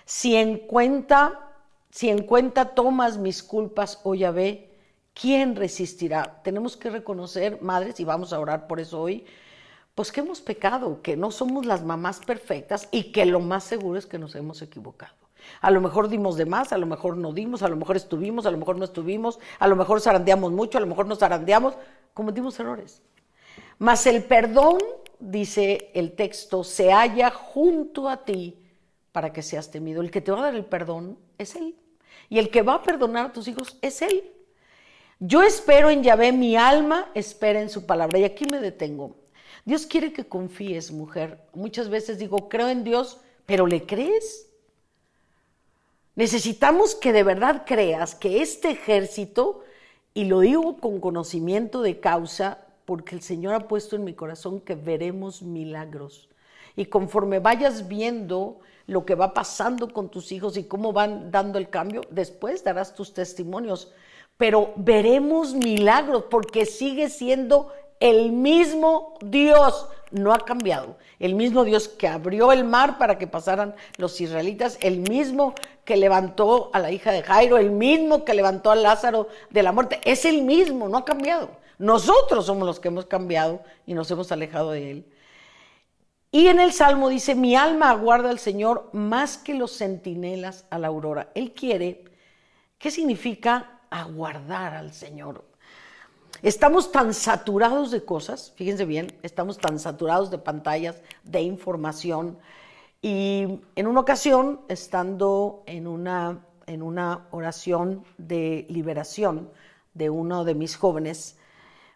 Si 0.04 0.36
en 0.36 0.58
cuenta, 0.66 1.53
si 1.94 2.10
en 2.10 2.24
cuenta 2.24 2.74
tomas 2.74 3.18
mis 3.18 3.44
culpas, 3.44 4.00
oh 4.02 4.16
Yahvé, 4.16 4.68
¿quién 5.14 5.54
resistirá? 5.54 6.40
Tenemos 6.42 6.76
que 6.76 6.90
reconocer, 6.90 7.62
madres, 7.62 8.00
y 8.00 8.04
vamos 8.04 8.32
a 8.32 8.40
orar 8.40 8.66
por 8.66 8.80
eso 8.80 9.00
hoy, 9.00 9.24
pues 9.94 10.10
que 10.10 10.18
hemos 10.18 10.40
pecado, 10.40 11.02
que 11.02 11.16
no 11.16 11.30
somos 11.30 11.66
las 11.66 11.84
mamás 11.84 12.18
perfectas 12.18 12.88
y 12.90 13.12
que 13.12 13.24
lo 13.26 13.38
más 13.38 13.62
seguro 13.62 13.96
es 13.96 14.06
que 14.06 14.18
nos 14.18 14.34
hemos 14.34 14.60
equivocado. 14.60 15.14
A 15.60 15.70
lo 15.70 15.80
mejor 15.80 16.08
dimos 16.08 16.36
de 16.36 16.46
más, 16.46 16.72
a 16.72 16.78
lo 16.78 16.86
mejor 16.86 17.16
no 17.16 17.32
dimos, 17.32 17.62
a 17.62 17.68
lo 17.68 17.76
mejor 17.76 17.94
estuvimos, 17.94 18.44
a 18.44 18.50
lo 18.50 18.58
mejor 18.58 18.76
no 18.76 18.86
estuvimos, 18.86 19.38
a 19.60 19.68
lo 19.68 19.76
mejor 19.76 20.00
zarandeamos 20.00 20.50
mucho, 20.50 20.78
a 20.78 20.80
lo 20.80 20.88
mejor 20.88 21.06
no 21.06 21.14
zarandeamos, 21.14 21.74
cometimos 22.12 22.58
errores. 22.58 23.02
Mas 23.78 24.04
el 24.08 24.24
perdón 24.24 24.78
dice 25.20 25.92
el 25.94 26.16
texto, 26.16 26.64
se 26.64 26.92
halla 26.92 27.30
junto 27.30 28.08
a 28.08 28.24
ti 28.24 28.58
para 29.12 29.32
que 29.32 29.42
seas 29.42 29.70
temido. 29.70 30.02
El 30.02 30.10
que 30.10 30.20
te 30.20 30.32
va 30.32 30.40
a 30.40 30.42
dar 30.46 30.56
el 30.56 30.64
perdón 30.64 31.20
es 31.38 31.54
Él. 31.54 31.76
Y 32.34 32.40
el 32.40 32.50
que 32.50 32.62
va 32.62 32.74
a 32.74 32.82
perdonar 32.82 33.26
a 33.26 33.32
tus 33.32 33.46
hijos 33.46 33.78
es 33.80 34.02
Él. 34.02 34.28
Yo 35.20 35.44
espero 35.44 35.88
en 35.88 36.02
Yahvé, 36.02 36.32
mi 36.32 36.56
alma 36.56 37.08
espera 37.14 37.60
en 37.60 37.70
su 37.70 37.86
palabra. 37.86 38.18
Y 38.18 38.24
aquí 38.24 38.44
me 38.50 38.58
detengo. 38.58 39.14
Dios 39.64 39.86
quiere 39.86 40.12
que 40.12 40.26
confíes, 40.26 40.90
mujer. 40.90 41.38
Muchas 41.52 41.88
veces 41.88 42.18
digo, 42.18 42.48
creo 42.48 42.68
en 42.70 42.82
Dios, 42.82 43.20
pero 43.46 43.68
¿le 43.68 43.86
crees? 43.86 44.48
Necesitamos 46.16 46.96
que 46.96 47.12
de 47.12 47.22
verdad 47.22 47.62
creas 47.64 48.16
que 48.16 48.42
este 48.42 48.72
ejército, 48.72 49.62
y 50.12 50.24
lo 50.24 50.40
digo 50.40 50.78
con 50.78 50.98
conocimiento 50.98 51.82
de 51.82 52.00
causa, 52.00 52.66
porque 52.84 53.14
el 53.14 53.22
Señor 53.22 53.54
ha 53.54 53.68
puesto 53.68 53.94
en 53.94 54.02
mi 54.02 54.14
corazón 54.14 54.60
que 54.60 54.74
veremos 54.74 55.40
milagros. 55.40 56.28
Y 56.76 56.86
conforme 56.86 57.38
vayas 57.38 57.88
viendo 57.88 58.60
lo 58.86 59.04
que 59.04 59.14
va 59.14 59.32
pasando 59.32 59.92
con 59.92 60.08
tus 60.08 60.32
hijos 60.32 60.56
y 60.56 60.64
cómo 60.64 60.92
van 60.92 61.30
dando 61.30 61.58
el 61.58 61.70
cambio, 61.70 62.02
después 62.10 62.64
darás 62.64 62.94
tus 62.94 63.14
testimonios. 63.14 63.92
Pero 64.36 64.72
veremos 64.76 65.54
milagros 65.54 66.24
porque 66.30 66.66
sigue 66.66 67.08
siendo 67.08 67.72
el 68.00 68.32
mismo 68.32 69.14
Dios, 69.22 69.88
no 70.10 70.32
ha 70.32 70.40
cambiado. 70.40 70.96
El 71.18 71.34
mismo 71.34 71.64
Dios 71.64 71.88
que 71.88 72.08
abrió 72.08 72.52
el 72.52 72.64
mar 72.64 72.98
para 72.98 73.18
que 73.18 73.26
pasaran 73.26 73.74
los 73.96 74.20
israelitas, 74.20 74.78
el 74.80 74.98
mismo 74.98 75.54
que 75.84 75.96
levantó 75.96 76.70
a 76.72 76.80
la 76.80 76.90
hija 76.90 77.12
de 77.12 77.22
Jairo, 77.22 77.56
el 77.56 77.70
mismo 77.70 78.24
que 78.24 78.34
levantó 78.34 78.70
a 78.70 78.76
Lázaro 78.76 79.28
de 79.50 79.62
la 79.62 79.72
muerte, 79.72 80.00
es 80.04 80.24
el 80.24 80.42
mismo, 80.42 80.88
no 80.88 80.98
ha 80.98 81.04
cambiado. 81.04 81.50
Nosotros 81.78 82.46
somos 82.46 82.66
los 82.66 82.80
que 82.80 82.88
hemos 82.88 83.06
cambiado 83.06 83.62
y 83.86 83.94
nos 83.94 84.10
hemos 84.10 84.30
alejado 84.30 84.72
de 84.72 84.90
Él. 84.90 85.06
Y 86.34 86.48
en 86.48 86.58
el 86.58 86.72
Salmo 86.72 87.10
dice, 87.10 87.36
mi 87.36 87.54
alma 87.54 87.90
aguarda 87.90 88.28
al 88.28 88.40
Señor 88.40 88.90
más 88.92 89.38
que 89.38 89.54
los 89.54 89.78
centinelas 89.78 90.64
a 90.68 90.80
la 90.80 90.88
aurora. 90.88 91.30
Él 91.36 91.52
quiere, 91.52 92.06
¿qué 92.76 92.90
significa 92.90 93.82
aguardar 93.88 94.74
al 94.74 94.92
Señor? 94.92 95.44
Estamos 96.42 96.90
tan 96.90 97.14
saturados 97.14 97.92
de 97.92 98.04
cosas, 98.04 98.52
fíjense 98.56 98.84
bien, 98.84 99.16
estamos 99.22 99.58
tan 99.58 99.78
saturados 99.78 100.32
de 100.32 100.38
pantallas, 100.38 101.02
de 101.22 101.42
información. 101.42 102.36
Y 103.00 103.60
en 103.76 103.86
una 103.86 104.00
ocasión, 104.00 104.62
estando 104.66 105.62
en 105.66 105.86
una, 105.86 106.44
en 106.66 106.82
una 106.82 107.28
oración 107.30 108.02
de 108.18 108.66
liberación 108.68 109.50
de 109.94 110.10
uno 110.10 110.42
de 110.42 110.56
mis 110.56 110.74
jóvenes, 110.74 111.36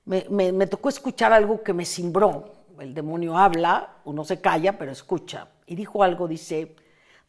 me, 0.05 0.67
tocó 0.69 0.91
escuchar 0.91 1.33
algo 1.33 1.65
que 1.65 1.73
me 1.73 1.85
cimbró. 1.85 2.58
El 2.81 2.95
demonio 2.95 3.37
habla, 3.37 3.97
uno 4.05 4.25
se 4.25 4.41
calla, 4.41 4.79
pero 4.79 4.93
escucha. 4.93 5.49
Y 5.67 5.75
dijo 5.75 6.03
algo, 6.03 6.29
dice, 6.29 6.77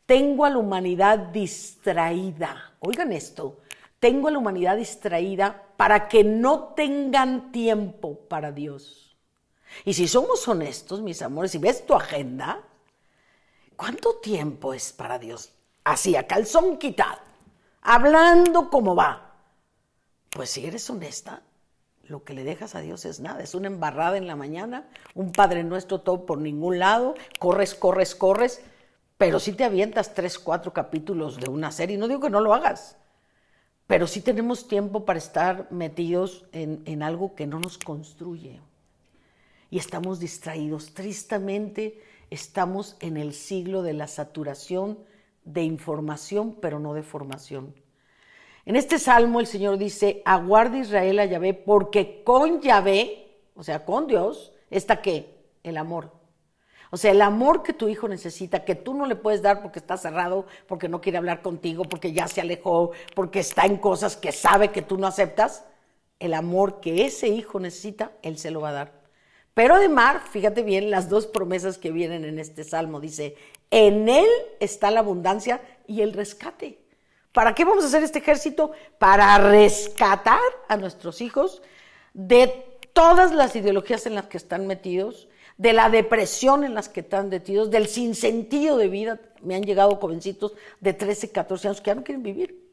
tengo 0.06 0.46
a 0.46 0.50
la 0.50 0.58
humanidad 0.58 1.18
distraída. 1.18 2.74
Oigan 2.80 3.12
esto, 3.12 3.60
tengo 4.00 4.28
a 4.28 4.32
la 4.32 4.38
humanidad 4.38 4.78
distraída 4.78 5.64
para 5.76 6.08
que 6.08 6.24
no 6.24 6.74
tengan 6.76 7.52
tiempo 7.52 8.20
para 8.28 8.52
Dios. 8.52 9.16
Y 9.86 9.94
si 9.94 10.08
somos 10.08 10.48
honestos, 10.48 11.02
mis 11.02 11.22
amores, 11.22 11.52
si 11.52 11.58
ves 11.58 11.86
tu 11.86 11.94
agenda, 11.94 12.62
¿cuánto 13.76 14.16
tiempo 14.16 14.74
es 14.74 14.92
para 14.94 15.20
Dios? 15.20 15.52
Así, 15.84 16.16
a 16.16 16.28
calzón 16.28 16.78
quitado, 16.78 17.20
hablando 17.82 18.70
como 18.70 18.96
va. 18.96 19.36
Pues 20.30 20.50
si 20.52 20.66
eres 20.66 20.90
honesta, 20.90 21.42
lo 22.10 22.24
que 22.24 22.34
le 22.34 22.44
dejas 22.44 22.76
a 22.76 22.82
Dios 22.82 23.06
es 23.06 23.20
nada, 23.20 23.42
es 23.42 23.54
una 23.56 23.68
embarrada 23.68 24.18
en 24.18 24.28
la 24.28 24.36
mañana, 24.36 24.88
un 25.14 25.32
Padre 25.32 25.64
Nuestro 25.64 26.02
todo 26.02 26.26
por 26.26 26.40
ningún 26.40 26.80
lado, 26.80 27.16
corres, 27.40 27.76
corres, 27.76 28.16
corres, 28.16 28.62
pero 29.18 29.40
si 29.40 29.54
te 29.54 29.64
avientas 29.64 30.14
tres, 30.14 30.40
cuatro 30.40 30.74
capítulos 30.74 31.38
de 31.38 31.50
una 31.50 31.72
serie, 31.72 31.98
no 31.98 32.08
digo 32.08 32.22
que 32.22 32.30
no 32.30 32.42
lo 32.42 32.54
hagas, 32.54 32.98
pero 33.86 34.08
sí 34.08 34.22
tenemos 34.22 34.68
tiempo 34.68 35.06
para 35.06 35.20
estar 35.20 35.72
metidos 35.72 36.46
en, 36.52 36.82
en 36.86 37.04
algo 37.04 37.36
que 37.36 37.48
no 37.48 37.60
nos 37.60 37.78
construye. 37.78 38.60
Y 39.72 39.78
estamos 39.78 40.20
distraídos. 40.20 40.94
Tristemente 40.94 42.02
estamos 42.30 42.98
en 43.02 43.18
el 43.18 43.34
siglo 43.34 43.84
de 43.84 43.94
la 43.94 44.08
saturación 44.08 45.00
de 45.44 45.64
información, 45.64 46.56
pero 46.60 46.80
no 46.80 46.94
de 46.94 47.04
formación. 47.04 47.74
En 48.70 48.76
este 48.76 49.00
salmo 49.00 49.40
el 49.40 49.48
Señor 49.48 49.80
dice, 49.80 50.22
aguarda 50.26 50.78
Israel 50.78 51.18
a 51.18 51.26
Yahvé, 51.26 51.56
porque 51.56 52.22
con 52.24 52.62
Yahvé, 52.62 53.28
o 53.56 53.64
sea, 53.64 53.84
con 53.84 54.06
Dios, 54.06 54.54
¿Esta 54.70 55.02
qué? 55.02 55.26
El 55.64 55.76
amor. 55.76 56.12
O 56.92 56.98
sea, 56.98 57.10
el 57.10 57.24
amor 57.24 57.64
que 57.64 57.74
tu 57.74 57.88
hijo 57.88 58.08
necesita, 58.08 58.66
que 58.66 58.76
tú 58.76 58.94
no 58.94 59.08
le 59.08 59.16
puedes 59.16 59.42
dar 59.42 59.64
porque 59.64 59.80
está 59.80 59.98
cerrado, 59.98 60.46
porque 60.68 60.88
no 60.88 61.02
quiere 61.02 61.18
hablar 61.18 61.42
contigo, 61.42 61.84
porque 61.84 62.14
ya 62.14 62.28
se 62.28 62.42
alejó, 62.42 62.92
porque 63.16 63.40
está 63.40 63.66
en 63.66 63.78
cosas 63.78 64.16
que 64.16 64.32
sabe 64.32 64.70
que 64.70 64.84
tú 64.84 65.00
no 65.00 65.08
aceptas, 65.08 65.66
el 66.20 66.36
amor 66.36 66.80
que 66.80 67.08
ese 67.08 67.28
hijo 67.28 67.60
necesita, 67.60 68.12
él 68.22 68.38
se 68.38 68.52
lo 68.52 68.62
va 68.62 68.70
a 68.70 68.74
dar. 68.74 68.92
Pero 69.56 69.74
además, 69.74 70.22
fíjate 70.30 70.62
bien 70.62 70.92
las 70.92 71.10
dos 71.10 71.26
promesas 71.26 71.80
que 71.80 71.92
vienen 71.92 72.24
en 72.24 72.38
este 72.38 72.64
salmo. 72.64 73.00
Dice, 73.00 73.36
en 73.72 74.10
él 74.10 74.30
está 74.60 74.92
la 74.92 75.00
abundancia 75.00 75.60
y 75.88 76.04
el 76.04 76.14
rescate. 76.14 76.78
¿Para 77.32 77.54
qué 77.54 77.64
vamos 77.64 77.84
a 77.84 77.88
hacer 77.88 78.04
este 78.04 78.20
ejército? 78.20 78.72
Para 78.98 79.38
rescatar 79.38 80.40
a 80.68 80.78
nuestros 80.78 81.22
hijos 81.22 81.62
de 82.14 82.66
todas 82.94 83.34
las 83.34 83.56
ideologías 83.56 84.06
en 84.08 84.16
las 84.16 84.26
que 84.26 84.38
están 84.38 84.66
metidos, 84.66 85.28
de 85.58 85.74
la 85.74 85.90
depresión 85.90 86.64
en 86.64 86.74
las 86.74 86.90
que 86.90 87.02
están 87.02 87.30
metidos, 87.30 87.70
del 87.70 87.88
sinsentido 87.88 88.78
de 88.78 88.88
vida. 88.88 89.20
Me 89.42 89.56
han 89.56 89.64
llegado 89.64 89.96
jovencitos 89.98 90.54
de 90.80 90.94
13, 90.94 91.32
14 91.32 91.68
años 91.68 91.82
que 91.82 91.88
ya 91.88 91.96
no 91.96 92.04
quieren 92.04 92.24
vivir. 92.24 92.68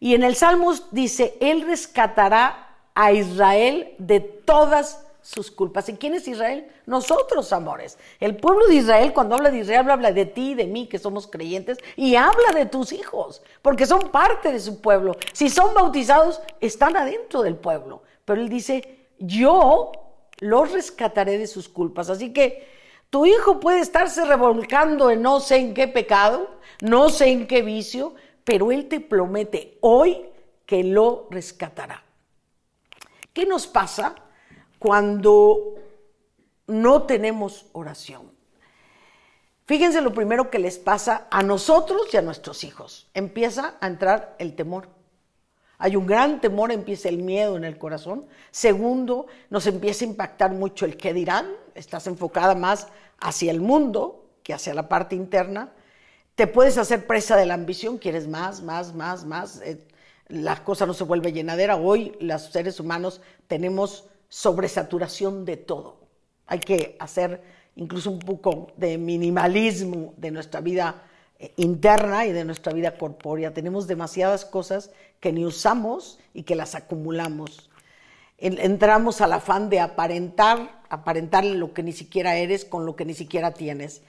Y 0.00 0.14
en 0.14 0.24
el 0.24 0.34
Salmo 0.34 0.74
dice, 0.90 1.36
Él 1.40 1.62
rescatará 1.62 2.76
a 2.94 3.12
Israel 3.12 3.94
de 3.98 4.20
todas 4.20 5.05
sus 5.26 5.50
culpas. 5.50 5.88
¿Y 5.88 5.94
quién 5.94 6.14
es 6.14 6.28
Israel? 6.28 6.70
Nosotros, 6.86 7.52
amores. 7.52 7.98
El 8.20 8.36
pueblo 8.36 8.66
de 8.68 8.76
Israel, 8.76 9.12
cuando 9.12 9.34
habla 9.34 9.50
de 9.50 9.58
Israel, 9.58 9.90
habla 9.90 10.12
de 10.12 10.24
ti, 10.24 10.54
de 10.54 10.66
mí, 10.66 10.86
que 10.86 11.00
somos 11.00 11.26
creyentes, 11.26 11.78
y 11.96 12.14
habla 12.14 12.52
de 12.54 12.66
tus 12.66 12.92
hijos, 12.92 13.42
porque 13.60 13.86
son 13.86 14.12
parte 14.12 14.52
de 14.52 14.60
su 14.60 14.80
pueblo. 14.80 15.16
Si 15.32 15.50
son 15.50 15.74
bautizados, 15.74 16.40
están 16.60 16.96
adentro 16.96 17.42
del 17.42 17.56
pueblo. 17.56 18.02
Pero 18.24 18.40
Él 18.40 18.48
dice, 18.48 19.08
yo 19.18 19.90
los 20.38 20.70
rescataré 20.70 21.38
de 21.38 21.48
sus 21.48 21.68
culpas. 21.68 22.08
Así 22.08 22.32
que 22.32 22.68
tu 23.10 23.26
hijo 23.26 23.58
puede 23.58 23.80
estarse 23.80 24.24
revolcando 24.26 25.10
en 25.10 25.22
no 25.22 25.40
sé 25.40 25.56
en 25.56 25.74
qué 25.74 25.88
pecado, 25.88 26.48
no 26.80 27.08
sé 27.08 27.30
en 27.30 27.48
qué 27.48 27.62
vicio, 27.62 28.14
pero 28.44 28.70
él 28.70 28.88
te 28.88 29.00
promete 29.00 29.76
hoy 29.80 30.24
que 30.66 30.84
lo 30.84 31.26
rescatará. 31.30 32.04
¿Qué 33.32 33.44
nos 33.44 33.66
pasa 33.66 34.14
cuando 34.86 35.74
no 36.68 37.02
tenemos 37.02 37.66
oración? 37.72 38.30
Fíjense 39.64 40.00
lo 40.00 40.14
primero 40.14 40.48
que 40.48 40.60
les 40.60 40.78
pasa 40.78 41.26
a 41.28 41.42
nosotros 41.42 42.02
y 42.12 42.16
a 42.16 42.22
nuestros 42.22 42.62
hijos. 42.62 43.10
Empieza 43.12 43.74
a 43.80 43.88
entrar 43.88 44.36
el 44.38 44.54
temor. 44.54 44.88
Hay 45.78 45.96
un 45.96 46.06
gran 46.06 46.40
temor, 46.40 46.70
empieza 46.70 47.08
el 47.08 47.18
miedo 47.18 47.56
en 47.56 47.64
el 47.64 47.78
corazón. 47.78 48.26
Segundo, 48.52 49.26
nos 49.50 49.66
empieza 49.66 50.04
a 50.04 50.08
impactar 50.08 50.52
mucho 50.52 50.84
el 50.84 50.96
qué 50.96 51.12
dirán. 51.12 51.50
Estás 51.74 52.06
enfocada 52.06 52.54
más 52.54 52.86
hacia 53.18 53.50
el 53.50 53.60
mundo 53.60 54.24
que 54.44 54.54
hacia 54.54 54.72
la 54.72 54.88
parte 54.88 55.16
interna. 55.16 55.72
Te 56.36 56.46
puedes 56.46 56.78
hacer 56.78 57.08
presa 57.08 57.34
de 57.34 57.46
la 57.46 57.54
ambición, 57.54 57.98
quieres 57.98 58.28
más, 58.28 58.62
más, 58.62 58.94
más, 58.94 59.24
más. 59.24 59.60
Eh, 59.62 59.84
la 60.28 60.62
cosa 60.62 60.86
no 60.86 60.94
se 60.94 61.02
vuelve 61.02 61.32
llenadera. 61.32 61.74
Hoy 61.74 62.16
los 62.20 62.52
seres 62.52 62.78
humanos 62.78 63.20
tenemos 63.48 64.04
sobresaturación 64.28 65.44
de 65.44 65.56
todo. 65.56 66.00
Hay 66.46 66.60
que 66.60 66.96
hacer 67.00 67.42
incluso 67.76 68.10
un 68.10 68.18
poco 68.18 68.68
de 68.76 68.98
minimalismo 68.98 70.14
de 70.16 70.30
nuestra 70.30 70.60
vida 70.60 71.02
eh, 71.38 71.52
interna 71.56 72.26
y 72.26 72.32
de 72.32 72.44
nuestra 72.44 72.72
vida 72.72 72.96
corpórea. 72.96 73.52
Tenemos 73.52 73.86
demasiadas 73.86 74.44
cosas 74.44 74.90
que 75.20 75.32
ni 75.32 75.44
usamos 75.44 76.18
y 76.32 76.42
que 76.42 76.56
las 76.56 76.74
acumulamos. 76.74 77.70
Entramos 78.38 79.22
al 79.22 79.32
afán 79.32 79.70
de 79.70 79.80
aparentar, 79.80 80.82
aparentar 80.90 81.44
lo 81.44 81.72
que 81.72 81.82
ni 81.82 81.92
siquiera 81.92 82.36
eres 82.36 82.66
con 82.66 82.84
lo 82.84 82.94
que 82.94 83.06
ni 83.06 83.14
siquiera 83.14 83.52
tienes. 83.52 84.02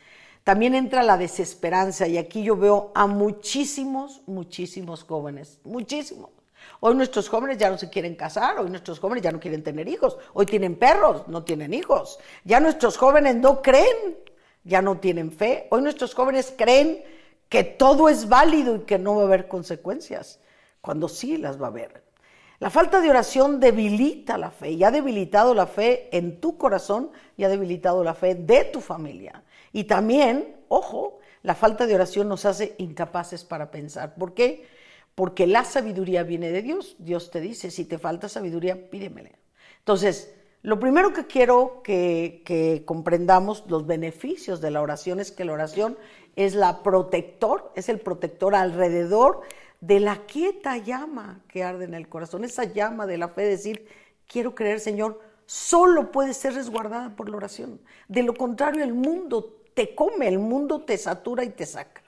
También 0.43 0.75
entra 0.75 1.03
la 1.03 1.17
desesperanza 1.17 2.07
y 2.07 2.17
aquí 2.17 2.43
yo 2.43 2.57
veo 2.57 2.91
a 2.93 3.07
muchísimos, 3.07 4.21
muchísimos 4.27 5.03
jóvenes, 5.03 5.59
muchísimos. 5.63 6.29
Hoy 6.79 6.95
nuestros 6.95 7.29
jóvenes 7.29 7.57
ya 7.57 7.69
no 7.69 7.77
se 7.77 7.89
quieren 7.89 8.15
casar, 8.15 8.59
hoy 8.59 8.69
nuestros 8.69 8.99
jóvenes 8.99 9.23
ya 9.23 9.31
no 9.31 9.39
quieren 9.39 9.63
tener 9.63 9.87
hijos, 9.87 10.17
hoy 10.33 10.45
tienen 10.45 10.75
perros, 10.75 11.27
no 11.27 11.43
tienen 11.43 11.73
hijos. 11.73 12.19
Ya 12.43 12.59
nuestros 12.59 12.97
jóvenes 12.97 13.35
no 13.35 13.61
creen, 13.61 14.17
ya 14.63 14.81
no 14.81 14.99
tienen 14.99 15.31
fe. 15.31 15.67
Hoy 15.71 15.81
nuestros 15.81 16.13
jóvenes 16.13 16.53
creen 16.57 17.03
que 17.49 17.63
todo 17.63 18.09
es 18.09 18.29
válido 18.29 18.75
y 18.75 18.79
que 18.81 18.99
no 18.99 19.15
va 19.15 19.23
a 19.23 19.25
haber 19.25 19.47
consecuencias, 19.47 20.39
cuando 20.81 21.07
sí 21.07 21.37
las 21.37 21.61
va 21.61 21.67
a 21.67 21.69
haber. 21.69 22.03
La 22.59 22.69
falta 22.71 23.01
de 23.01 23.09
oración 23.09 23.59
debilita 23.59 24.37
la 24.37 24.49
fe 24.49 24.71
y 24.71 24.83
ha 24.83 24.89
debilitado 24.89 25.53
la 25.53 25.67
fe 25.67 26.09
en 26.11 26.39
tu 26.39 26.57
corazón 26.57 27.11
y 27.37 27.43
ha 27.43 27.49
debilitado 27.49 28.03
la 28.03 28.15
fe 28.15 28.33
de 28.33 28.65
tu 28.65 28.81
familia. 28.81 29.43
Y 29.71 29.83
también, 29.83 30.55
ojo, 30.67 31.19
la 31.43 31.53
falta 31.53 31.85
de 31.85 31.93
oración 31.93 32.27
nos 32.27 32.45
hace 32.45 32.73
incapaces 32.79 33.43
para 33.43 33.69
pensar. 33.69 34.15
¿Por 34.15 34.33
qué? 34.33 34.65
Porque 35.17 35.47
la 35.47 35.63
sabiduría 35.63 36.21
viene 36.21 36.51
de 36.51 36.61
Dios. 36.61 36.95
Dios 36.99 37.31
te 37.31 37.41
dice, 37.41 37.71
si 37.71 37.85
te 37.85 37.97
falta 37.97 38.29
sabiduría, 38.29 38.91
pídemela. 38.91 39.31
Entonces, 39.79 40.31
lo 40.61 40.79
primero 40.79 41.11
que 41.11 41.25
quiero 41.25 41.81
que, 41.83 42.43
que, 42.45 42.83
comprendamos 42.85 43.63
los 43.67 43.87
beneficios 43.87 44.61
de 44.61 44.69
la 44.69 44.79
oración 44.79 45.19
es 45.19 45.31
que 45.31 45.43
la 45.43 45.53
oración 45.53 45.97
es 46.35 46.53
la 46.53 46.83
protector, 46.83 47.71
es 47.75 47.89
el 47.89 47.99
protector 47.99 48.53
alrededor 48.53 49.41
de 49.81 49.99
la 49.99 50.27
quieta 50.27 50.77
llama 50.77 51.41
que 51.47 51.63
arde 51.63 51.85
en 51.85 51.95
el 51.95 52.07
corazón, 52.07 52.43
esa 52.43 52.65
llama 52.65 53.07
de 53.07 53.17
la 53.17 53.29
fe, 53.29 53.41
decir, 53.41 53.87
quiero 54.27 54.53
creer, 54.53 54.79
Señor, 54.79 55.19
solo 55.47 56.11
puede 56.11 56.35
ser 56.35 56.53
resguardada 56.53 57.15
por 57.15 57.27
la 57.27 57.37
oración. 57.37 57.81
De 58.07 58.21
lo 58.21 58.35
contrario, 58.35 58.83
el 58.83 58.93
mundo 58.93 59.63
te 59.73 59.95
come, 59.95 60.27
el 60.27 60.37
mundo 60.37 60.83
te 60.83 60.95
satura 60.95 61.43
y 61.43 61.49
te 61.49 61.65
saca. 61.65 62.03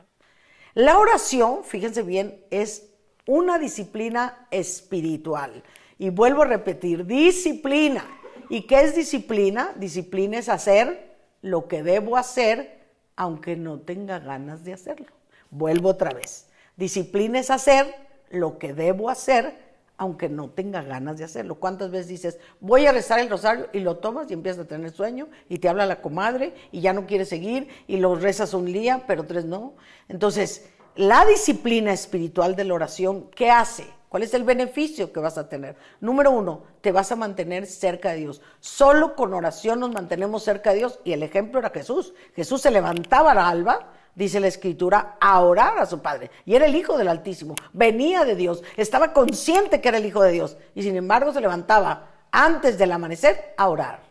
La 0.76 1.00
oración, 1.00 1.64
fíjense 1.64 2.04
bien, 2.04 2.46
es 2.52 2.89
una 3.30 3.60
disciplina 3.60 4.48
espiritual. 4.50 5.64
Y 6.00 6.10
vuelvo 6.10 6.42
a 6.42 6.48
repetir, 6.48 7.06
disciplina. 7.06 8.04
¿Y 8.50 8.64
qué 8.64 8.82
es 8.82 8.96
disciplina? 8.96 9.72
Disciplina 9.76 10.40
es 10.40 10.50
hacer 10.50 11.16
lo 11.44 11.68
que 11.68 11.84
debo 11.84 12.18
hacer 12.18 12.80
aunque 13.16 13.56
no 13.56 13.82
tenga 13.82 14.18
ganas 14.18 14.64
de 14.64 14.74
hacerlo. 14.74 15.06
Vuelvo 15.52 15.90
otra 15.90 16.12
vez. 16.12 16.48
Disciplina 16.76 17.38
es 17.38 17.52
hacer 17.52 17.94
lo 18.32 18.58
que 18.58 18.74
debo 18.74 19.12
hacer 19.12 19.70
aunque 19.98 20.28
no 20.28 20.50
tenga 20.50 20.82
ganas 20.82 21.20
de 21.20 21.26
hacerlo. 21.26 21.56
¿Cuántas 21.56 21.92
veces 21.92 22.08
dices, 22.08 22.40
voy 22.60 22.88
a 22.88 22.92
rezar 22.94 23.20
el 23.20 23.30
rosario 23.30 23.68
y 23.74 23.82
lo 23.82 23.98
tomas 23.98 24.32
y 24.32 24.34
empiezas 24.34 24.66
a 24.66 24.68
tener 24.68 24.90
sueño 24.90 25.28
y 25.50 25.60
te 25.60 25.70
habla 25.70 25.86
la 25.86 26.02
comadre 26.02 26.56
y 26.72 26.82
ya 26.82 26.94
no 26.94 27.06
quieres 27.06 27.30
seguir 27.30 27.68
y 27.86 27.98
lo 27.98 28.16
rezas 28.16 28.56
un 28.56 28.66
día, 28.66 29.04
pero 29.06 29.26
tres 29.26 29.46
no? 29.46 29.76
Entonces, 30.08 30.70
la 31.00 31.26
disciplina 31.26 31.94
espiritual 31.94 32.58
de 32.58 32.66
la 32.66 32.74
oración, 32.74 33.30
¿qué 33.34 33.50
hace? 33.50 33.88
¿Cuál 34.10 34.24
es 34.24 34.34
el 34.34 34.44
beneficio 34.44 35.14
que 35.14 35.22
vas 35.22 35.38
a 35.38 35.48
tener? 35.48 35.78
Número 36.02 36.30
uno, 36.30 36.64
te 36.82 36.92
vas 36.92 37.10
a 37.14 37.16
mantener 37.16 37.68
cerca 37.68 38.10
de 38.12 38.18
Dios. 38.18 38.42
Solo 38.60 39.16
con 39.16 39.34
oración 39.34 39.80
nos 39.80 39.94
mantenemos 39.94 40.44
cerca 40.44 40.72
de 40.72 40.80
Dios. 40.80 41.00
Y 41.06 41.14
el 41.14 41.24
ejemplo 41.24 41.60
era 41.60 41.70
Jesús. 41.70 42.14
Jesús 42.36 42.60
se 42.62 42.70
levantaba 42.70 43.32
al 43.32 43.38
alba, 43.38 43.94
dice 44.14 44.42
la 44.42 44.48
escritura, 44.48 45.16
a 45.22 45.40
orar 45.40 45.80
a 45.80 45.86
su 45.86 46.02
Padre. 46.02 46.32
Y 46.46 46.56
era 46.56 46.66
el 46.66 46.76
Hijo 46.76 46.98
del 46.98 47.08
Altísimo. 47.08 47.56
Venía 47.72 48.26
de 48.26 48.36
Dios. 48.36 48.62
Estaba 48.76 49.14
consciente 49.14 49.80
que 49.80 49.88
era 49.88 50.00
el 50.00 50.06
Hijo 50.06 50.22
de 50.22 50.34
Dios. 50.34 50.58
Y 50.76 50.84
sin 50.84 50.98
embargo 50.98 51.32
se 51.32 51.40
levantaba 51.40 52.10
antes 52.30 52.78
del 52.78 52.92
amanecer 52.92 53.54
a 53.56 53.70
orar. 53.70 54.02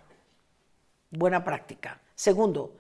Buena 1.11 1.45
práctica. 1.45 2.01
Segundo, 2.15 2.73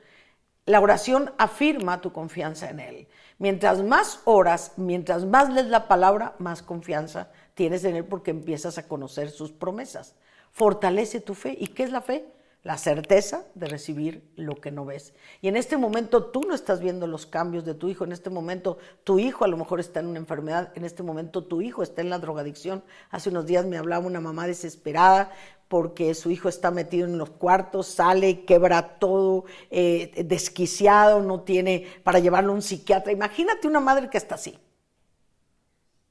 la 0.64 0.81
oración 0.81 1.35
afirma 1.37 2.01
tu 2.01 2.11
confianza 2.11 2.71
en 2.71 2.81
Él. 2.81 3.09
Mientras 3.38 3.83
más 3.83 4.20
oras, 4.24 4.72
mientras 4.77 5.24
más 5.24 5.48
lees 5.48 5.68
la 5.68 5.87
palabra, 5.87 6.35
más 6.38 6.62
confianza 6.62 7.31
tienes 7.55 7.85
en 7.85 7.96
Él 7.96 8.05
porque 8.05 8.31
empiezas 8.31 8.79
a 8.79 8.87
conocer 8.87 9.31
sus 9.31 9.53
promesas. 9.53 10.14
Fortalece 10.53 11.20
tu 11.20 11.35
fe. 11.35 11.57
¿Y 11.59 11.68
qué 11.68 11.85
es 11.85 11.92
la 11.92 12.01
fe? 12.01 12.24
La 12.64 12.77
certeza 12.77 13.44
de 13.55 13.66
recibir 13.66 14.29
lo 14.35 14.57
que 14.57 14.72
no 14.72 14.85
ves. 14.85 15.14
Y 15.40 15.48
en 15.48 15.57
este 15.57 15.77
momento 15.77 16.27
tú 16.27 16.40
no 16.40 16.55
estás 16.55 16.81
viendo 16.81 17.07
los 17.07 17.27
cambios 17.27 17.64
de 17.64 17.74
tu 17.74 17.88
hijo. 17.88 18.05
En 18.05 18.12
este 18.12 18.31
momento 18.31 18.79
tu 19.05 19.20
hijo 19.20 19.44
a 19.44 19.48
lo 19.48 19.57
mejor 19.57 19.79
está 19.79 20.01
en 20.01 20.07
una 20.07 20.18
enfermedad. 20.18 20.72
En 20.74 20.85
este 20.85 21.05
momento 21.05 21.44
tu 21.44 21.62
hijo 21.62 21.85
está 21.85 22.01
en 22.01 22.11
la 22.11 22.18
drogadicción. 22.18 22.83
Hace 23.11 23.31
unos 23.31 23.46
días 23.46 23.64
me 23.66 23.79
hablaba 23.79 24.05
una 24.05 24.20
mamá 24.20 24.48
desesperada 24.48 25.31
porque 25.68 26.14
su 26.14 26.31
hijo 26.31 26.48
está 26.48 26.70
metido 26.70 27.07
en 27.07 27.18
los 27.18 27.31
cuartos, 27.31 27.87
sale, 27.88 28.44
quebra 28.44 28.98
todo, 28.98 29.44
eh, 29.70 30.24
desquiciado, 30.24 31.22
no 31.22 31.42
tiene 31.42 31.87
para 32.02 32.18
llevarlo 32.18 32.52
a 32.52 32.57
un 32.57 32.62
psiquiatra. 32.62 33.12
Imagínate 33.12 33.68
una 33.68 33.81
madre 33.81 34.09
que 34.09 34.18
está 34.18 34.37
así. 34.37 34.59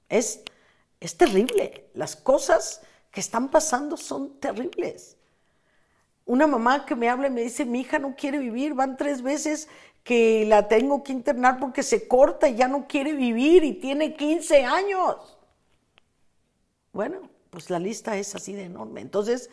Es, 0.09 0.41
es 0.99 1.17
terrible. 1.17 1.89
Las 1.95 2.15
cosas 2.15 2.81
que 3.11 3.19
están 3.19 3.49
pasando 3.49 3.97
son 3.97 4.39
terribles. 4.39 5.17
Una 6.25 6.45
mamá 6.45 6.85
que 6.85 6.95
me 6.95 7.09
habla 7.09 7.27
y 7.27 7.31
me 7.31 7.41
dice, 7.41 7.65
mi 7.65 7.81
hija 7.81 7.99
no 7.99 8.15
quiere 8.15 8.37
vivir, 8.37 8.73
van 8.73 8.95
tres 8.95 9.21
veces 9.21 9.67
que 10.03 10.45
la 10.45 10.67
tengo 10.67 11.03
que 11.03 11.13
internar 11.13 11.59
porque 11.59 11.83
se 11.83 12.07
corta 12.07 12.47
y 12.47 12.55
ya 12.55 12.67
no 12.67 12.87
quiere 12.87 13.13
vivir 13.13 13.63
y 13.63 13.73
tiene 13.73 14.15
15 14.15 14.65
años. 14.65 15.37
Bueno, 16.93 17.29
pues 17.49 17.69
la 17.69 17.79
lista 17.79 18.17
es 18.17 18.35
así 18.35 18.53
de 18.53 18.63
enorme. 18.65 19.01
Entonces, 19.01 19.49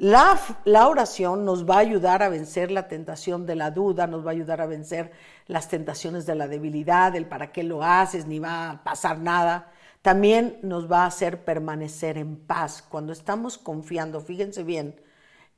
La, 0.00 0.38
la, 0.64 0.86
oración 0.88 1.44
nos 1.44 1.64
va 1.68 1.76
a 1.76 1.78
ayudar 1.80 2.22
a 2.22 2.28
vencer 2.28 2.70
la 2.70 2.86
tentación 2.86 3.46
de 3.46 3.56
la 3.56 3.72
duda, 3.72 4.06
nos 4.06 4.24
va 4.24 4.30
a 4.30 4.32
ayudar 4.32 4.60
a 4.60 4.66
vencer 4.66 5.10
las 5.48 5.68
tentaciones 5.68 6.24
de 6.24 6.36
la 6.36 6.46
debilidad, 6.46 7.16
el 7.16 7.26
para 7.26 7.50
qué 7.50 7.64
lo 7.64 7.82
haces, 7.82 8.26
ni 8.26 8.38
va 8.38 8.70
a 8.70 8.84
pasar 8.84 9.18
nada. 9.18 9.72
También 10.02 10.58
nos 10.62 10.86
va 10.90 11.02
a 11.02 11.06
hacer 11.06 11.44
permanecer 11.44 12.16
en 12.16 12.36
paz 12.36 12.82
cuando 12.82 13.12
estamos 13.12 13.58
confiando, 13.58 14.20
fíjense 14.20 14.62
bien, 14.62 15.00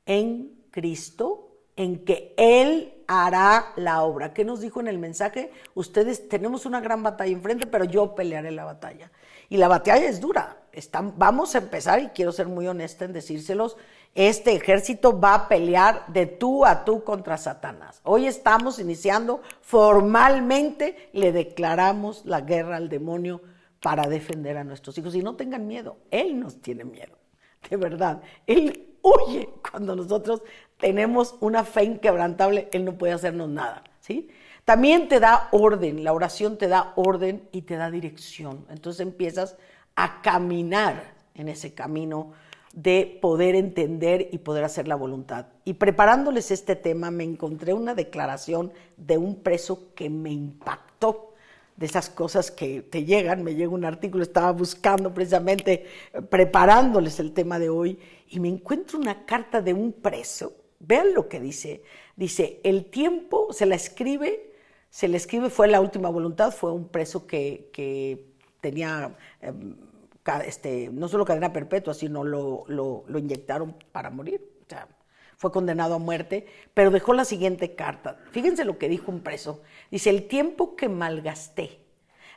en 0.07 0.65
Cristo, 0.71 1.51
en 1.75 2.03
que 2.03 2.33
Él 2.37 3.03
hará 3.07 3.73
la 3.75 4.01
obra. 4.01 4.33
¿Qué 4.33 4.43
nos 4.43 4.59
dijo 4.61 4.79
en 4.79 4.87
el 4.87 4.97
mensaje? 4.97 5.51
Ustedes 5.75 6.27
tenemos 6.29 6.65
una 6.65 6.79
gran 6.81 7.03
batalla 7.03 7.31
enfrente, 7.31 7.67
pero 7.67 7.85
yo 7.85 8.15
pelearé 8.15 8.51
la 8.51 8.65
batalla. 8.65 9.11
Y 9.49 9.57
la 9.57 9.67
batalla 9.67 10.07
es 10.07 10.19
dura. 10.19 10.60
Vamos 11.15 11.55
a 11.55 11.59
empezar, 11.59 12.01
y 12.01 12.07
quiero 12.09 12.31
ser 12.31 12.47
muy 12.47 12.67
honesta 12.67 13.05
en 13.05 13.13
decírselos, 13.13 13.77
este 14.13 14.53
ejército 14.53 15.19
va 15.19 15.35
a 15.35 15.47
pelear 15.47 16.05
de 16.07 16.25
tú 16.25 16.65
a 16.65 16.83
tú 16.83 17.03
contra 17.03 17.37
Satanás. 17.37 18.01
Hoy 18.03 18.27
estamos 18.27 18.77
iniciando 18.79 19.41
formalmente, 19.61 21.09
le 21.13 21.31
declaramos 21.31 22.25
la 22.25 22.41
guerra 22.41 22.75
al 22.75 22.89
demonio 22.89 23.41
para 23.81 24.07
defender 24.07 24.57
a 24.57 24.63
nuestros 24.63 24.97
hijos. 24.97 25.15
Y 25.15 25.23
no 25.23 25.35
tengan 25.35 25.65
miedo, 25.65 25.97
Él 26.11 26.39
nos 26.39 26.61
tiene 26.61 26.83
miedo, 26.83 27.17
de 27.69 27.77
verdad. 27.77 28.21
Él 28.47 28.97
huye 29.01 29.49
cuando 29.69 29.95
nosotros 29.95 30.41
tenemos 30.77 31.35
una 31.39 31.63
fe 31.63 31.85
inquebrantable, 31.85 32.67
Él 32.73 32.83
no 32.83 32.97
puede 32.97 33.13
hacernos 33.13 33.47
nada, 33.49 33.83
¿sí? 34.01 34.29
También 34.65 35.07
te 35.07 35.19
da 35.19 35.47
orden, 35.51 36.03
la 36.03 36.13
oración 36.13 36.57
te 36.57 36.67
da 36.67 36.93
orden 36.95 37.47
y 37.51 37.63
te 37.63 37.77
da 37.77 37.89
dirección. 37.89 38.65
Entonces 38.69 38.99
empiezas 38.99 39.57
a 39.95 40.21
caminar 40.21 41.13
en 41.35 41.49
ese 41.49 41.73
camino 41.73 42.33
de 42.73 43.19
poder 43.21 43.55
entender 43.55 44.29
y 44.31 44.37
poder 44.39 44.63
hacer 44.63 44.87
la 44.87 44.95
voluntad. 44.95 45.47
Y 45.65 45.73
preparándoles 45.73 46.51
este 46.51 46.75
tema 46.75 47.11
me 47.11 47.23
encontré 47.23 47.73
una 47.73 47.95
declaración 47.95 48.71
de 48.97 49.17
un 49.17 49.35
preso 49.35 49.93
que 49.95 50.09
me 50.09 50.31
impactó 50.31 51.33
de 51.75 51.85
esas 51.85 52.09
cosas 52.09 52.51
que 52.51 52.81
te 52.81 53.05
llegan, 53.05 53.43
me 53.43 53.55
llega 53.55 53.71
un 53.71 53.85
artículo, 53.85 54.23
estaba 54.23 54.51
buscando 54.51 55.13
precisamente, 55.13 55.85
preparándoles 56.29 57.19
el 57.19 57.33
tema 57.33 57.59
de 57.59 57.69
hoy, 57.69 57.97
y 58.29 58.39
me 58.39 58.49
encuentro 58.49 58.99
una 58.99 59.25
carta 59.25 59.61
de 59.61 59.73
un 59.73 59.91
preso, 59.91 60.53
vean 60.79 61.13
lo 61.13 61.27
que 61.27 61.39
dice, 61.39 61.81
dice, 62.15 62.59
el 62.63 62.85
tiempo 62.85 63.51
se 63.51 63.65
la 63.65 63.75
escribe, 63.75 64.53
se 64.89 65.07
le 65.07 65.17
escribe, 65.17 65.49
fue 65.49 65.67
la 65.67 65.81
última 65.81 66.09
voluntad, 66.09 66.51
fue 66.51 66.71
un 66.71 66.87
preso 66.87 67.25
que, 67.25 67.69
que 67.73 68.30
tenía... 68.61 69.15
Em, 69.41 69.75
este, 70.45 70.89
no 70.93 71.07
solo 71.07 71.25
cadena 71.25 71.51
perpetua, 71.51 71.95
sino 71.95 72.23
lo, 72.23 72.63
lo, 72.67 73.03
lo 73.07 73.19
inyectaron 73.19 73.75
para 73.91 74.11
morir. 74.11 74.39
O 74.63 74.69
sea, 74.69 74.87
fue 75.41 75.51
condenado 75.51 75.95
a 75.95 75.97
muerte, 75.97 76.45
pero 76.75 76.91
dejó 76.91 77.13
la 77.13 77.25
siguiente 77.25 77.73
carta. 77.73 78.19
Fíjense 78.31 78.63
lo 78.63 78.77
que 78.77 78.87
dijo 78.87 79.11
un 79.11 79.21
preso. 79.21 79.63
Dice, 79.89 80.11
el 80.11 80.27
tiempo 80.27 80.75
que 80.75 80.87
malgasté, 80.87 81.79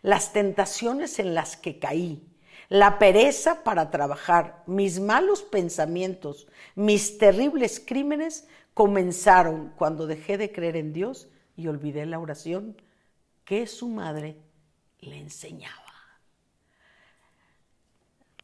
las 0.01 0.33
tentaciones 0.33 1.19
en 1.19 1.35
las 1.35 1.59
que 1.59 1.79
caí, 1.79 2.27
la 2.71 2.99
pereza 2.99 3.63
para 3.63 3.91
trabajar, 3.91 4.63
mis 4.67 5.01
malos 5.01 5.43
pensamientos, 5.43 6.49
mis 6.75 7.19
terribles 7.19 7.79
crímenes 7.79 8.49
comenzaron 8.73 9.75
cuando 9.77 10.07
dejé 10.07 10.39
de 10.39 10.51
creer 10.51 10.77
en 10.77 10.95
Dios 10.95 11.29
y 11.57 11.67
olvidé 11.69 12.07
la 12.07 12.19
oración 12.19 12.81
que 13.45 13.67
su 13.67 13.89
madre 13.89 14.39
le 15.01 15.19
enseñaba. 15.19 15.84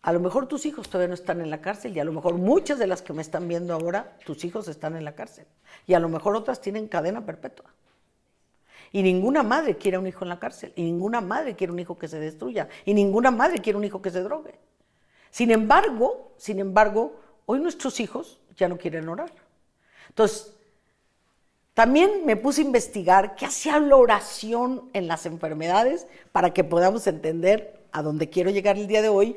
A 0.03 0.13
lo 0.13 0.21
mejor 0.21 0.47
tus 0.47 0.65
hijos 0.65 0.89
todavía 0.89 1.09
no 1.09 1.15
están 1.15 1.41
en 1.41 1.51
la 1.51 1.61
cárcel 1.61 1.95
y 1.95 2.01
a 2.01 2.05
lo 2.05 2.13
mejor 2.13 2.35
muchas 2.35 2.79
de 2.79 2.87
las 2.87 3.03
que 3.03 3.13
me 3.13 3.21
están 3.21 3.47
viendo 3.49 3.75
ahora, 3.75 4.17
tus 4.25 4.45
hijos 4.45 4.67
están 4.69 4.97
en 4.97 5.05
la 5.05 5.15
cárcel. 5.15 5.47
Y 5.87 5.95
a 5.95 6.01
lo 6.01 6.09
mejor 6.09 6.35
otras 6.37 6.61
tienen 6.61 6.89
cadena 6.89 7.27
perpetua. 7.27 7.67
Y 8.93 9.03
ninguna 9.03 9.43
madre 9.43 9.77
quiere 9.77 9.99
un 9.99 10.07
hijo 10.07 10.25
en 10.25 10.31
la 10.31 10.39
cárcel. 10.39 10.73
Y 10.75 10.83
ninguna 10.83 11.21
madre 11.21 11.55
quiere 11.55 11.73
un 11.73 11.79
hijo 11.79 11.99
que 11.99 12.09
se 12.09 12.19
destruya. 12.19 12.69
Y 12.85 12.95
ninguna 12.95 13.31
madre 13.31 13.61
quiere 13.61 13.77
un 13.77 13.85
hijo 13.85 14.01
que 14.01 14.11
se 14.11 14.23
drogue. 14.23 14.59
Sin 15.31 15.51
embargo, 15.51 16.33
sin 16.39 16.59
embargo, 16.59 17.21
hoy 17.47 17.61
nuestros 17.61 18.01
hijos 18.01 18.41
ya 18.57 18.69
no 18.69 18.79
quieren 18.79 19.09
orar. 19.09 19.33
Entonces, 20.09 20.55
también 21.75 22.27
me 22.27 22.37
puse 22.37 22.63
a 22.63 22.65
investigar 22.65 23.37
qué 23.37 23.47
hacía 23.47 23.79
la 23.79 23.97
oración 23.97 24.91
en 24.93 25.07
las 25.07 25.25
enfermedades 25.25 26.07
para 26.33 26.53
que 26.53 26.65
podamos 26.65 27.07
entender 27.07 27.81
a 27.93 28.03
dónde 28.03 28.29
quiero 28.29 28.51
llegar 28.51 28.77
el 28.77 28.87
día 28.87 29.03
de 29.03 29.09
hoy 29.09 29.37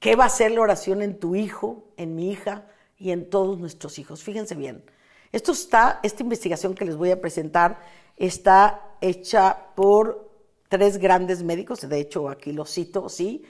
¿Qué 0.00 0.16
va 0.16 0.24
a 0.24 0.30
ser 0.30 0.52
la 0.52 0.62
oración 0.62 1.02
en 1.02 1.18
tu 1.20 1.36
hijo, 1.36 1.84
en 1.98 2.16
mi 2.16 2.30
hija 2.30 2.64
y 2.96 3.10
en 3.10 3.28
todos 3.28 3.58
nuestros 3.58 3.98
hijos? 3.98 4.22
Fíjense 4.22 4.54
bien. 4.54 4.82
Esto 5.30 5.52
está, 5.52 6.00
esta 6.02 6.22
investigación 6.22 6.74
que 6.74 6.86
les 6.86 6.96
voy 6.96 7.10
a 7.10 7.20
presentar 7.20 7.78
está 8.16 8.96
hecha 9.02 9.58
por 9.74 10.30
tres 10.70 10.96
grandes 10.96 11.42
médicos, 11.42 11.86
de 11.86 12.00
hecho 12.00 12.30
aquí 12.30 12.52
lo 12.52 12.64
cito, 12.64 13.10
sí, 13.10 13.44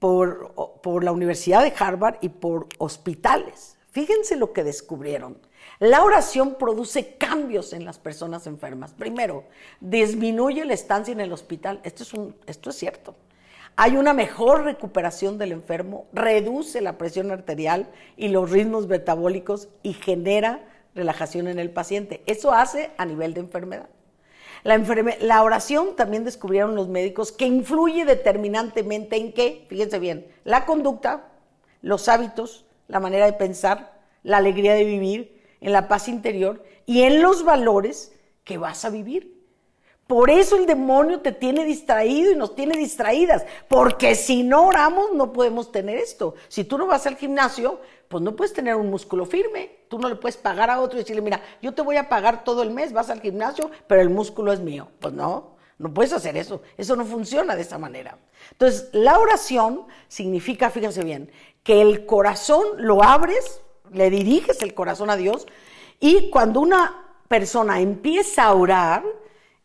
por, 0.00 0.80
por 0.82 1.04
la 1.04 1.12
Universidad 1.12 1.62
de 1.62 1.72
Harvard 1.78 2.16
y 2.20 2.30
por 2.30 2.66
hospitales. 2.78 3.76
Fíjense 3.92 4.34
lo 4.34 4.52
que 4.52 4.64
descubrieron. 4.64 5.38
La 5.78 6.02
oración 6.02 6.56
produce 6.58 7.14
cambios 7.16 7.72
en 7.72 7.84
las 7.84 8.00
personas 8.00 8.48
enfermas. 8.48 8.92
Primero, 8.92 9.44
disminuye 9.80 10.64
la 10.64 10.74
estancia 10.74 11.12
en 11.12 11.20
el 11.20 11.32
hospital. 11.32 11.80
Esto 11.84 12.02
es, 12.02 12.12
un, 12.12 12.34
esto 12.46 12.70
es 12.70 12.76
cierto 12.76 13.14
hay 13.76 13.96
una 13.96 14.12
mejor 14.12 14.64
recuperación 14.64 15.38
del 15.38 15.52
enfermo, 15.52 16.06
reduce 16.12 16.80
la 16.80 16.98
presión 16.98 17.30
arterial 17.30 17.88
y 18.16 18.28
los 18.28 18.50
ritmos 18.50 18.86
metabólicos 18.86 19.68
y 19.82 19.94
genera 19.94 20.60
relajación 20.94 21.48
en 21.48 21.58
el 21.58 21.70
paciente. 21.70 22.22
Eso 22.26 22.52
hace 22.52 22.90
a 22.98 23.06
nivel 23.06 23.34
de 23.34 23.40
enfermedad. 23.40 23.88
La, 24.64 25.42
oración 25.42 25.96
también 25.96 26.24
descubrieron 26.24 26.76
los 26.76 26.88
médicos 26.88 27.32
que 27.32 27.46
influye 27.46 28.04
determinantemente 28.04 29.16
en 29.16 29.32
qué, 29.32 29.66
fíjense 29.68 29.98
bien, 29.98 30.28
la 30.44 30.66
conducta, 30.66 31.32
los 31.80 32.08
hábitos, 32.08 32.64
la 32.86 33.00
manera 33.00 33.26
de 33.26 33.32
pensar, 33.32 34.00
la 34.22 34.36
alegría 34.36 34.74
de 34.74 34.84
vivir, 34.84 35.42
en 35.60 35.72
la 35.72 35.88
paz 35.88 36.08
interior 36.08 36.62
y 36.86 37.02
en 37.02 37.22
los 37.22 37.44
valores 37.44 38.12
que 38.44 38.58
vas 38.58 38.84
a 38.84 38.90
vivir. 38.90 39.41
Por 40.06 40.30
eso 40.30 40.56
el 40.56 40.66
demonio 40.66 41.20
te 41.20 41.32
tiene 41.32 41.64
distraído 41.64 42.32
y 42.32 42.36
nos 42.36 42.54
tiene 42.54 42.76
distraídas, 42.76 43.44
porque 43.68 44.14
si 44.14 44.42
no 44.42 44.66
oramos 44.66 45.12
no 45.14 45.32
podemos 45.32 45.72
tener 45.72 45.96
esto. 45.96 46.34
Si 46.48 46.64
tú 46.64 46.76
no 46.76 46.86
vas 46.86 47.06
al 47.06 47.16
gimnasio, 47.16 47.80
pues 48.08 48.22
no 48.22 48.36
puedes 48.36 48.52
tener 48.52 48.74
un 48.74 48.90
músculo 48.90 49.24
firme. 49.24 49.70
Tú 49.88 49.98
no 49.98 50.08
le 50.08 50.16
puedes 50.16 50.36
pagar 50.36 50.70
a 50.70 50.80
otro 50.80 50.98
y 50.98 51.02
decirle, 51.02 51.22
mira, 51.22 51.40
yo 51.62 51.72
te 51.72 51.82
voy 51.82 51.96
a 51.96 52.08
pagar 52.08 52.44
todo 52.44 52.62
el 52.62 52.70
mes, 52.70 52.92
vas 52.92 53.10
al 53.10 53.20
gimnasio, 53.20 53.70
pero 53.86 54.02
el 54.02 54.10
músculo 54.10 54.52
es 54.52 54.60
mío. 54.60 54.88
Pues 54.98 55.14
no, 55.14 55.56
no 55.78 55.94
puedes 55.94 56.12
hacer 56.12 56.36
eso. 56.36 56.62
Eso 56.76 56.94
no 56.94 57.04
funciona 57.04 57.56
de 57.56 57.62
esa 57.62 57.78
manera. 57.78 58.18
Entonces, 58.50 58.90
la 58.92 59.18
oración 59.18 59.86
significa, 60.08 60.68
fíjense 60.68 61.04
bien, 61.04 61.30
que 61.62 61.80
el 61.80 62.04
corazón 62.06 62.62
lo 62.76 63.02
abres, 63.02 63.62
le 63.90 64.10
diriges 64.10 64.62
el 64.62 64.74
corazón 64.74 65.10
a 65.10 65.16
Dios 65.16 65.46
y 66.00 66.30
cuando 66.30 66.60
una 66.60 67.14
persona 67.28 67.80
empieza 67.80 68.44
a 68.44 68.54
orar, 68.54 69.04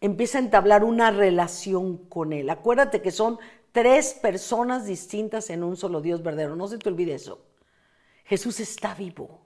empieza 0.01 0.37
a 0.37 0.41
entablar 0.41 0.83
una 0.83 1.11
relación 1.11 1.97
con 1.97 2.33
Él. 2.33 2.49
Acuérdate 2.49 3.01
que 3.01 3.11
son 3.11 3.39
tres 3.71 4.13
personas 4.13 4.85
distintas 4.85 5.49
en 5.49 5.63
un 5.63 5.77
solo 5.77 6.01
Dios 6.01 6.23
verdadero. 6.23 6.55
No 6.55 6.67
se 6.67 6.77
te 6.77 6.89
olvide 6.89 7.13
eso. 7.13 7.39
Jesús 8.25 8.59
está 8.59 8.93
vivo. 8.93 9.41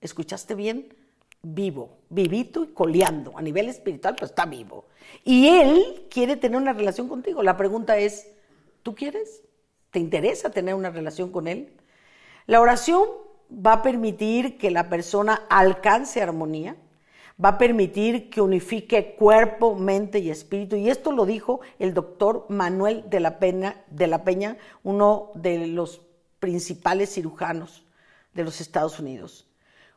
¿Escuchaste 0.00 0.54
bien? 0.54 0.94
Vivo, 1.42 1.98
vivito 2.08 2.64
y 2.64 2.68
coleando. 2.68 3.36
A 3.36 3.42
nivel 3.42 3.68
espiritual, 3.68 4.14
pues 4.18 4.30
está 4.30 4.46
vivo. 4.46 4.86
Y 5.24 5.48
Él 5.48 6.06
quiere 6.10 6.36
tener 6.36 6.60
una 6.60 6.72
relación 6.72 7.08
contigo. 7.08 7.42
La 7.42 7.56
pregunta 7.56 7.98
es, 7.98 8.30
¿tú 8.82 8.94
quieres? 8.94 9.42
¿Te 9.90 9.98
interesa 9.98 10.50
tener 10.50 10.74
una 10.74 10.90
relación 10.90 11.32
con 11.32 11.48
Él? 11.48 11.72
La 12.46 12.60
oración 12.60 13.08
va 13.50 13.74
a 13.74 13.82
permitir 13.82 14.58
que 14.58 14.70
la 14.70 14.88
persona 14.88 15.46
alcance 15.48 16.22
armonía 16.22 16.76
va 17.42 17.50
a 17.50 17.58
permitir 17.58 18.30
que 18.30 18.40
unifique 18.40 19.14
cuerpo, 19.14 19.74
mente 19.74 20.18
y 20.18 20.30
espíritu. 20.30 20.76
Y 20.76 20.90
esto 20.90 21.12
lo 21.12 21.26
dijo 21.26 21.60
el 21.78 21.94
doctor 21.94 22.46
Manuel 22.48 23.04
de 23.08 23.20
la, 23.20 23.38
Peña, 23.38 24.56
uno 24.82 25.30
de 25.34 25.66
los 25.66 26.02
principales 26.38 27.14
cirujanos 27.14 27.84
de 28.34 28.44
los 28.44 28.60
Estados 28.60 28.98
Unidos. 28.98 29.46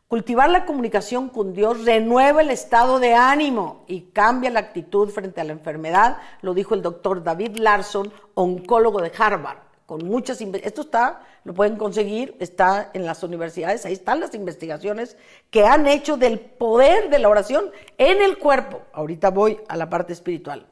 Cultivar 0.08 0.50
la 0.50 0.66
comunicación 0.66 1.30
con 1.30 1.54
Dios 1.54 1.86
renueva 1.86 2.42
el 2.42 2.52
estado 2.52 3.00
de 3.00 3.16
ánimo 3.16 3.84
y 3.88 4.02
cambia 4.12 4.52
la 4.52 4.60
actitud 4.60 5.10
frente 5.10 5.42
a 5.42 5.44
la 5.44 5.54
enfermedad, 5.54 6.18
lo 6.42 6.54
dijo 6.54 6.76
el 6.76 6.82
doctor 6.82 7.24
David 7.24 7.58
Larson, 7.58 8.14
oncólogo 8.36 9.02
de 9.02 9.12
Harvard 9.18 9.73
con 9.94 10.08
muchas 10.08 10.42
esto 10.42 10.82
está 10.82 11.22
lo 11.44 11.54
pueden 11.54 11.78
conseguir 11.78 12.36
está 12.40 12.90
en 12.94 13.06
las 13.06 13.22
universidades 13.24 13.86
ahí 13.86 13.94
están 13.94 14.20
las 14.20 14.34
investigaciones 14.34 15.18
que 15.52 15.66
han 15.66 15.86
hecho 15.88 16.18
del 16.18 16.40
poder 16.40 17.10
de 17.10 17.20
la 17.20 17.30
oración 17.30 17.72
en 17.98 18.22
el 18.22 18.38
cuerpo 18.38 18.82
ahorita 18.94 19.30
voy 19.30 19.60
a 19.68 19.78
la 19.78 19.90
parte 19.90 20.14
espiritual 20.14 20.66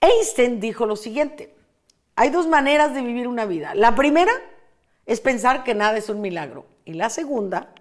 Einstein 0.00 0.60
dijo 0.60 0.84
lo 0.84 0.96
siguiente 0.96 1.54
hay 2.14 2.30
dos 2.30 2.46
maneras 2.46 2.94
de 2.94 3.00
vivir 3.00 3.26
una 3.26 3.46
vida 3.46 3.74
la 3.74 3.94
primera 3.94 4.32
es 5.06 5.20
pensar 5.20 5.64
que 5.64 5.74
nada 5.74 5.96
es 5.96 6.10
un 6.10 6.20
milagro 6.20 6.66
y 6.84 6.92
la 6.92 7.08
segunda 7.08 7.72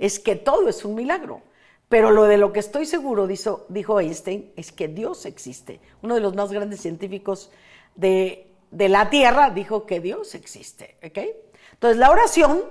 es 0.00 0.18
que 0.18 0.34
todo 0.34 0.68
es 0.68 0.84
un 0.84 0.94
milagro. 0.94 1.42
Pero 1.88 2.10
lo 2.10 2.24
de 2.24 2.38
lo 2.38 2.52
que 2.52 2.60
estoy 2.60 2.86
seguro, 2.86 3.26
dijo, 3.26 3.66
dijo 3.68 4.00
Einstein, 4.00 4.52
es 4.56 4.70
que 4.70 4.88
Dios 4.88 5.26
existe. 5.26 5.80
Uno 6.02 6.14
de 6.14 6.20
los 6.20 6.34
más 6.34 6.52
grandes 6.52 6.80
científicos 6.80 7.50
de, 7.96 8.49
la 8.70 9.10
Tierra 9.10 9.50
dijo 9.50 9.86
que 9.86 10.00
Dios 10.00 10.34
existe. 10.34 10.96
Entonces, 11.02 11.98
la 11.98 12.10
oración, 12.10 12.62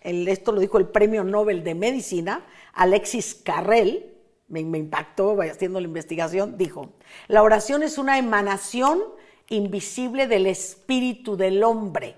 esto 0.00 0.52
lo 0.52 0.60
dijo 0.60 0.78
el 0.78 0.86
premio 0.86 1.24
Nobel 1.24 1.64
de 1.64 1.74
Medicina, 1.74 2.44
Alexis 2.74 3.34
Carrel, 3.34 4.14
me, 4.48 4.62
me 4.64 4.78
impactó 4.78 5.40
haciendo 5.42 5.80
la 5.80 5.86
investigación, 5.86 6.56
dijo, 6.56 6.92
la 7.26 7.42
oración 7.42 7.82
es 7.82 7.98
una 7.98 8.18
emanación 8.18 9.02
invisible 9.48 10.26
del 10.26 10.46
espíritu 10.46 11.36
del 11.36 11.62
hombre 11.62 12.16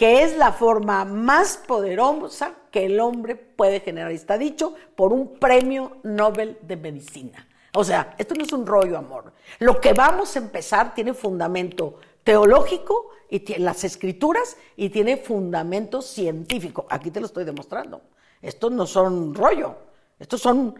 que 0.00 0.22
es 0.22 0.34
la 0.38 0.52
forma 0.52 1.04
más 1.04 1.58
poderosa 1.58 2.54
que 2.70 2.86
el 2.86 3.00
hombre 3.00 3.36
puede 3.36 3.80
generar. 3.80 4.10
Está 4.12 4.38
dicho 4.38 4.74
por 4.96 5.12
un 5.12 5.38
premio 5.38 5.98
Nobel 6.04 6.56
de 6.62 6.78
Medicina. 6.78 7.46
O 7.74 7.84
sea, 7.84 8.14
esto 8.16 8.34
no 8.34 8.42
es 8.42 8.50
un 8.54 8.66
rollo, 8.66 8.96
amor. 8.96 9.34
Lo 9.58 9.78
que 9.78 9.92
vamos 9.92 10.34
a 10.34 10.38
empezar 10.38 10.94
tiene 10.94 11.12
fundamento 11.12 11.98
teológico 12.24 13.10
y 13.28 13.58
las 13.58 13.84
escrituras 13.84 14.56
y 14.76 14.90
tiene 14.90 15.16
fundamento 15.16 16.02
científico. 16.02 16.86
Aquí 16.90 17.10
te 17.10 17.20
lo 17.20 17.26
estoy 17.26 17.44
demostrando. 17.44 18.02
Estos 18.42 18.72
no 18.72 18.86
son 18.86 19.34
rollo. 19.34 19.76
Estos 20.18 20.40
son 20.40 20.74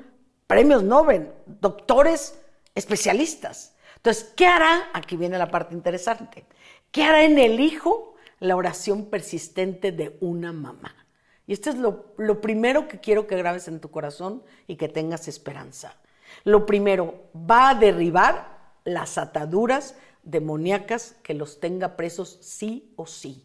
premios 0.47 0.83
Nobel, 0.83 1.33
doctores 1.47 2.41
especialistas. 2.75 3.77
Entonces, 3.97 4.33
¿qué 4.37 4.47
hará? 4.47 4.91
Aquí 4.93 5.17
viene 5.17 5.39
la 5.39 5.51
parte 5.51 5.75
interesante. 5.75 6.45
¿Qué 6.91 7.05
hará 7.05 7.25
en 7.25 7.39
el 7.39 7.61
hijo 7.61 8.11
la 8.41 8.57
oración 8.57 9.05
persistente 9.05 9.93
de 9.93 10.17
una 10.21 10.53
mamá. 10.53 11.07
Y 11.47 11.53
esto 11.53 11.71
es 11.71 11.77
lo, 11.77 12.41
primero 12.41 12.89
que 12.89 13.01
quiero 13.01 13.27
que 13.27 13.37
grabes 13.37 13.69
en 13.69 13.81
tu 13.81 13.91
corazón 13.91 14.43
y 14.67 14.77
que 14.77 14.89
tengas 14.89 15.29
esperanza. 15.29 15.97
Lo 16.45 16.65
primero, 16.65 17.25
va 17.35 17.71
a 17.71 17.75
derribar 17.75 18.59
las 18.85 19.19
ataduras 19.19 19.97
demoníacas 20.31 21.17
que 21.23 21.35
los 21.35 21.61
tenga 21.61 21.97
presos 21.97 22.39
sí 22.41 22.93
o 22.97 23.07
sí. 23.07 23.45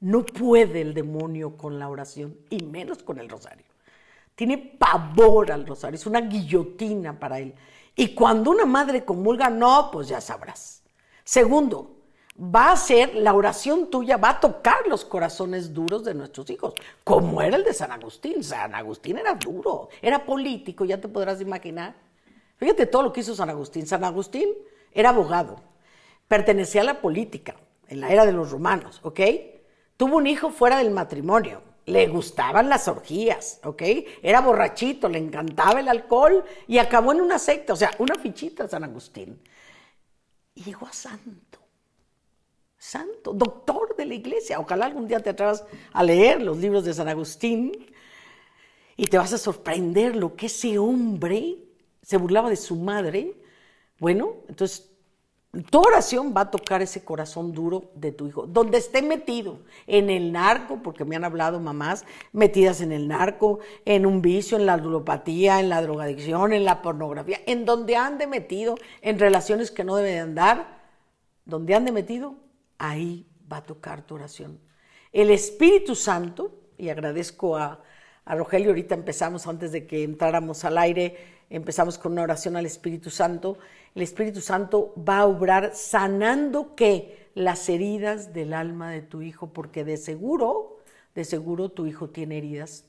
No 0.00 0.24
puede 0.24 0.80
el 0.80 0.94
demonio 0.94 1.56
con 1.56 1.78
la 1.78 1.88
oración 1.88 2.36
y 2.50 2.62
menos 2.62 3.02
con 3.02 3.18
el 3.18 3.28
rosario. 3.28 3.64
Tiene 4.34 4.58
pavor 4.58 5.52
al 5.52 5.66
rosario, 5.66 5.96
es 5.96 6.06
una 6.06 6.20
guillotina 6.20 7.18
para 7.18 7.38
él. 7.38 7.54
Y 7.96 8.14
cuando 8.14 8.50
una 8.50 8.64
madre 8.64 9.04
comulga, 9.04 9.48
no, 9.48 9.90
pues 9.92 10.08
ya 10.08 10.20
sabrás. 10.20 10.82
Segundo, 11.22 11.94
va 12.38 12.72
a 12.72 12.76
ser, 12.76 13.14
la 13.14 13.32
oración 13.32 13.88
tuya 13.88 14.16
va 14.16 14.30
a 14.30 14.40
tocar 14.40 14.86
los 14.88 15.04
corazones 15.04 15.72
duros 15.72 16.04
de 16.04 16.14
nuestros 16.14 16.50
hijos, 16.50 16.74
como 17.04 17.40
era 17.40 17.56
el 17.56 17.64
de 17.64 17.72
San 17.72 17.92
Agustín. 17.92 18.42
San 18.42 18.74
Agustín 18.74 19.18
era 19.18 19.34
duro, 19.34 19.88
era 20.02 20.24
político, 20.26 20.84
ya 20.84 21.00
te 21.00 21.08
podrás 21.08 21.40
imaginar. 21.40 21.94
Fíjate 22.56 22.86
todo 22.86 23.04
lo 23.04 23.12
que 23.12 23.20
hizo 23.20 23.34
San 23.34 23.50
Agustín. 23.50 23.86
San 23.86 24.04
Agustín 24.04 24.48
era 24.94 25.10
abogado, 25.10 25.60
pertenecía 26.28 26.80
a 26.80 26.84
la 26.84 27.00
política 27.00 27.56
en 27.88 28.00
la 28.00 28.08
era 28.08 28.24
de 28.24 28.32
los 28.32 28.50
romanos, 28.50 29.00
¿ok? 29.02 29.20
Tuvo 29.96 30.16
un 30.16 30.26
hijo 30.26 30.50
fuera 30.50 30.78
del 30.78 30.90
matrimonio, 30.90 31.62
le 31.86 32.06
gustaban 32.06 32.68
las 32.68 32.88
orgías, 32.88 33.60
¿ok? 33.64 33.82
Era 34.22 34.40
borrachito, 34.40 35.08
le 35.08 35.18
encantaba 35.18 35.80
el 35.80 35.88
alcohol 35.88 36.44
y 36.66 36.78
acabó 36.78 37.12
en 37.12 37.20
una 37.20 37.38
secta, 37.38 37.74
o 37.74 37.76
sea, 37.76 37.90
una 37.98 38.14
fichita 38.14 38.68
San 38.68 38.84
Agustín. 38.84 39.42
Y 40.54 40.62
llegó 40.62 40.86
a 40.86 40.92
santo 40.92 41.64
santo, 42.84 43.32
doctor 43.32 43.96
de 43.96 44.04
la 44.04 44.14
iglesia. 44.14 44.60
Ojalá 44.60 44.84
algún 44.84 45.08
día 45.08 45.18
te 45.20 45.30
atrevas 45.30 45.64
a 45.92 46.02
leer 46.02 46.42
los 46.42 46.58
libros 46.58 46.84
de 46.84 46.92
San 46.92 47.08
Agustín 47.08 47.72
y 48.94 49.06
te 49.06 49.16
vas 49.16 49.32
a 49.32 49.38
sorprender 49.38 50.14
lo 50.14 50.36
que 50.36 50.46
ese 50.46 50.78
hombre 50.78 51.56
se 52.02 52.18
burlaba 52.18 52.50
de 52.50 52.56
su 52.56 52.76
madre. 52.76 53.36
Bueno, 54.04 54.34
entonces 54.50 54.90
tu 55.70 55.80
oración 55.80 56.34
va 56.36 56.42
a 56.42 56.50
tocar 56.50 56.82
ese 56.82 57.02
corazón 57.06 57.54
duro 57.54 57.90
de 57.94 58.12
tu 58.12 58.26
hijo, 58.26 58.46
donde 58.46 58.76
esté 58.76 59.00
metido, 59.00 59.60
en 59.86 60.10
el 60.10 60.30
narco, 60.30 60.82
porque 60.82 61.06
me 61.06 61.16
han 61.16 61.24
hablado 61.24 61.58
mamás 61.58 62.04
metidas 62.30 62.82
en 62.82 62.92
el 62.92 63.08
narco, 63.08 63.60
en 63.86 64.04
un 64.04 64.20
vicio, 64.20 64.58
en 64.58 64.66
la 64.66 64.76
ludopatía, 64.76 65.58
en 65.58 65.70
la 65.70 65.80
drogadicción, 65.80 66.52
en 66.52 66.66
la 66.66 66.82
pornografía, 66.82 67.40
en 67.46 67.64
donde 67.64 67.96
ande 67.96 68.26
metido, 68.26 68.74
en 69.00 69.18
relaciones 69.18 69.70
que 69.70 69.84
no 69.84 69.96
debe 69.96 70.10
de 70.10 70.18
andar, 70.18 70.82
donde 71.46 71.74
ande 71.74 71.90
metido, 71.90 72.34
ahí 72.76 73.26
va 73.50 73.56
a 73.56 73.64
tocar 73.64 74.02
tu 74.02 74.16
oración. 74.16 74.60
El 75.14 75.30
Espíritu 75.30 75.94
Santo, 75.94 76.60
y 76.76 76.90
agradezco 76.90 77.56
a, 77.56 77.80
Rogelio, 78.26 78.68
ahorita 78.68 78.94
empezamos 78.94 79.46
antes 79.46 79.72
de 79.72 79.86
que 79.86 80.02
entráramos 80.02 80.62
al 80.66 80.76
aire, 80.76 81.33
empezamos 81.50 81.98
con 81.98 82.12
una 82.12 82.22
oración 82.22 82.56
al 82.56 82.66
Espíritu 82.66 83.10
Santo. 83.10 83.58
El 83.94 84.02
Espíritu 84.02 84.40
Santo 84.40 84.94
va 84.96 85.18
a 85.18 85.26
obrar 85.26 85.74
sanando 85.74 86.74
que 86.74 87.28
las 87.34 87.68
heridas 87.68 88.32
del 88.32 88.52
alma 88.52 88.90
de 88.90 89.02
tu 89.02 89.22
hijo, 89.22 89.48
porque 89.48 89.84
de 89.84 89.96
seguro, 89.96 90.78
de 91.14 91.24
seguro 91.24 91.70
tu 91.70 91.86
hijo 91.86 92.08
tiene 92.10 92.38
heridas 92.38 92.84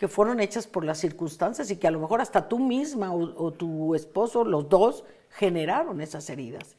que 0.00 0.08
fueron 0.08 0.40
hechas 0.40 0.66
por 0.66 0.82
las 0.82 0.96
circunstancias 0.96 1.70
y 1.70 1.76
que 1.76 1.86
a 1.86 1.90
lo 1.90 2.00
mejor 2.00 2.22
hasta 2.22 2.48
tú 2.48 2.58
misma 2.58 3.12
o 3.12 3.52
tu 3.52 3.94
esposo, 3.94 4.44
los 4.44 4.66
dos, 4.66 5.04
generaron 5.28 6.00
esas 6.00 6.30
heridas. 6.30 6.74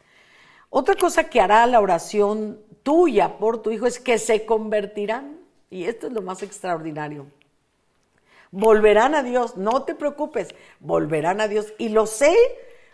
Otra 0.71 0.95
cosa 0.95 1.26
que 1.26 1.39
hará 1.39 1.67
la 1.67 1.82
oración 1.82 2.60
tuya 2.82 3.38
por 3.38 3.62
tu 3.62 3.69
hijo 3.69 3.86
es 3.86 4.00
que 4.00 4.17
se 4.17 4.43
convertirán, 4.43 5.38
y 5.69 5.84
esto 5.84 6.08
es 6.08 6.13
lo 6.13 6.24
más 6.24 6.41
extraordinario. 6.41 7.28
Volverán 8.52 9.16
a 9.16 9.24
Dios, 9.24 9.58
no 9.58 9.84
te 9.84 9.96
preocupes, 9.96 10.50
volverán 10.80 11.42
a 11.42 11.48
Dios. 11.48 11.74
Y 11.78 11.90
lo 11.90 12.06
sé 12.06 12.36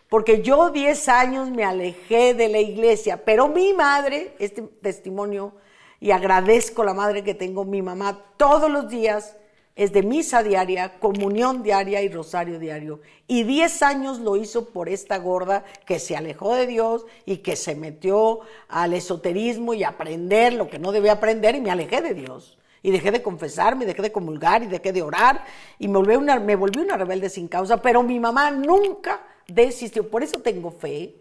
porque 0.09 0.41
yo 0.41 0.69
10 0.69 1.09
años 1.09 1.49
me 1.49 1.63
alejé 1.63 2.33
de 2.33 2.47
la 2.47 2.59
iglesia, 2.59 3.25
pero 3.25 3.47
mi 3.47 3.73
madre, 3.73 4.33
este 4.39 4.61
testimonio, 4.61 5.53
y 5.99 6.11
agradezco 6.11 6.83
la 6.83 6.93
madre 6.93 7.23
que 7.23 7.33
tengo, 7.33 7.65
mi 7.65 7.81
mamá, 7.81 8.23
todos 8.37 8.69
los 8.69 8.87
días 8.87 9.35
es 9.75 9.93
de 9.93 10.01
misa 10.01 10.41
diaria, 10.41 10.99
comunión 10.99 11.61
diaria 11.61 12.01
y 12.01 12.09
rosario 12.09 12.57
diario. 12.57 12.99
Y 13.27 13.43
diez 13.43 13.83
años 13.83 14.19
lo 14.19 14.35
hizo 14.35 14.69
por 14.69 14.89
esta 14.89 15.17
gorda 15.17 15.65
que 15.85 15.99
se 15.99 16.15
alejó 16.15 16.55
de 16.55 16.65
Dios 16.65 17.05
y 17.25 17.37
que 17.37 17.55
se 17.55 17.75
metió 17.75 18.39
al 18.69 18.93
esoterismo 18.93 19.75
y 19.75 19.83
a 19.83 19.89
aprender 19.89 20.53
lo 20.53 20.67
que 20.67 20.79
no 20.79 20.91
debía 20.91 21.13
aprender 21.13 21.55
y 21.55 21.61
me 21.61 21.69
alejé 21.69 22.01
de 22.01 22.15
Dios. 22.15 22.57
Y 22.81 22.91
dejé 22.91 23.11
de 23.11 23.21
confesarme, 23.21 23.85
dejé 23.85 24.01
de 24.01 24.11
comulgar 24.11 24.63
y 24.63 24.67
dejé 24.67 24.93
de 24.93 25.01
orar 25.01 25.43
y 25.79 25.87
me 25.87 25.97
volví, 25.97 26.15
una, 26.15 26.39
me 26.39 26.55
volví 26.55 26.79
una 26.79 26.97
rebelde 26.97 27.29
sin 27.29 27.47
causa, 27.47 27.81
pero 27.81 28.03
mi 28.03 28.19
mamá 28.19 28.51
nunca 28.51 29.21
desistió. 29.47 30.09
Por 30.09 30.23
eso 30.23 30.39
tengo 30.41 30.71
fe. 30.71 31.15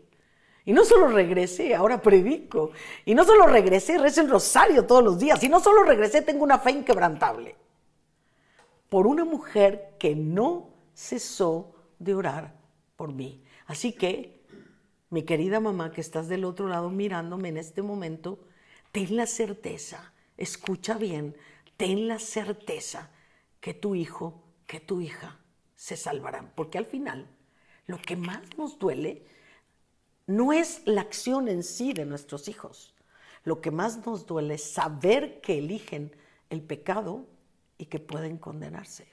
Y 0.64 0.72
no 0.72 0.84
solo 0.84 1.08
regresé, 1.08 1.74
ahora 1.74 2.02
predico. 2.02 2.72
Y 3.04 3.14
no 3.14 3.24
solo 3.24 3.46
regresé, 3.46 3.98
rezo 3.98 4.20
el 4.20 4.30
rosario 4.30 4.84
todos 4.84 5.02
los 5.02 5.18
días. 5.18 5.42
Y 5.42 5.48
no 5.48 5.60
solo 5.60 5.84
regresé, 5.84 6.22
tengo 6.22 6.42
una 6.44 6.58
fe 6.58 6.72
inquebrantable 6.72 7.56
por 8.88 9.06
una 9.06 9.24
mujer 9.24 9.96
que 9.98 10.14
no 10.14 10.70
cesó 10.94 11.74
de 11.98 12.14
orar 12.14 12.54
por 12.96 13.12
mí. 13.12 13.42
Así 13.66 13.92
que, 13.92 14.44
mi 15.10 15.22
querida 15.22 15.60
mamá 15.60 15.92
que 15.92 16.00
estás 16.00 16.28
del 16.28 16.44
otro 16.44 16.68
lado 16.68 16.90
mirándome 16.90 17.48
en 17.48 17.56
este 17.58 17.82
momento, 17.82 18.40
ten 18.92 19.16
la 19.16 19.26
certeza, 19.26 20.12
escucha 20.36 20.94
bien, 20.94 21.36
ten 21.76 22.08
la 22.08 22.18
certeza 22.18 23.10
que 23.60 23.74
tu 23.74 23.94
hijo, 23.94 24.42
que 24.66 24.80
tu 24.80 25.00
hija 25.00 25.38
se 25.74 25.96
salvarán. 25.96 26.52
Porque 26.54 26.78
al 26.78 26.86
final, 26.86 27.28
lo 27.86 27.98
que 27.98 28.16
más 28.16 28.42
nos 28.56 28.78
duele 28.78 29.26
no 30.26 30.52
es 30.52 30.82
la 30.84 31.02
acción 31.02 31.48
en 31.48 31.62
sí 31.62 31.92
de 31.92 32.04
nuestros 32.04 32.48
hijos. 32.48 32.94
Lo 33.44 33.60
que 33.60 33.70
más 33.70 34.04
nos 34.04 34.26
duele 34.26 34.54
es 34.54 34.64
saber 34.64 35.40
que 35.40 35.58
eligen 35.58 36.14
el 36.50 36.62
pecado 36.62 37.26
y 37.78 37.86
que 37.86 38.00
pueden 38.00 38.38
condenarse. 38.38 39.06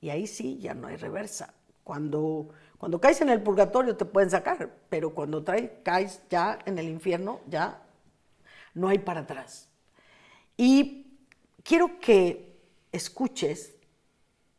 Y 0.00 0.10
ahí 0.10 0.26
sí 0.26 0.58
ya 0.58 0.74
no 0.74 0.88
hay 0.88 0.96
reversa. 0.96 1.54
Cuando, 1.82 2.48
cuando 2.78 3.00
caes 3.00 3.20
en 3.20 3.30
el 3.30 3.42
purgatorio 3.42 3.96
te 3.96 4.04
pueden 4.04 4.28
sacar, 4.28 4.70
pero 4.88 5.14
cuando 5.14 5.44
caes 5.82 6.20
ya 6.28 6.58
en 6.66 6.78
el 6.78 6.88
infierno 6.88 7.40
ya 7.46 7.82
no 8.74 8.88
hay 8.88 8.98
para 8.98 9.20
atrás. 9.20 9.70
Y 10.56 11.06
quiero 11.62 12.00
que 12.00 12.58
escuches 12.92 13.74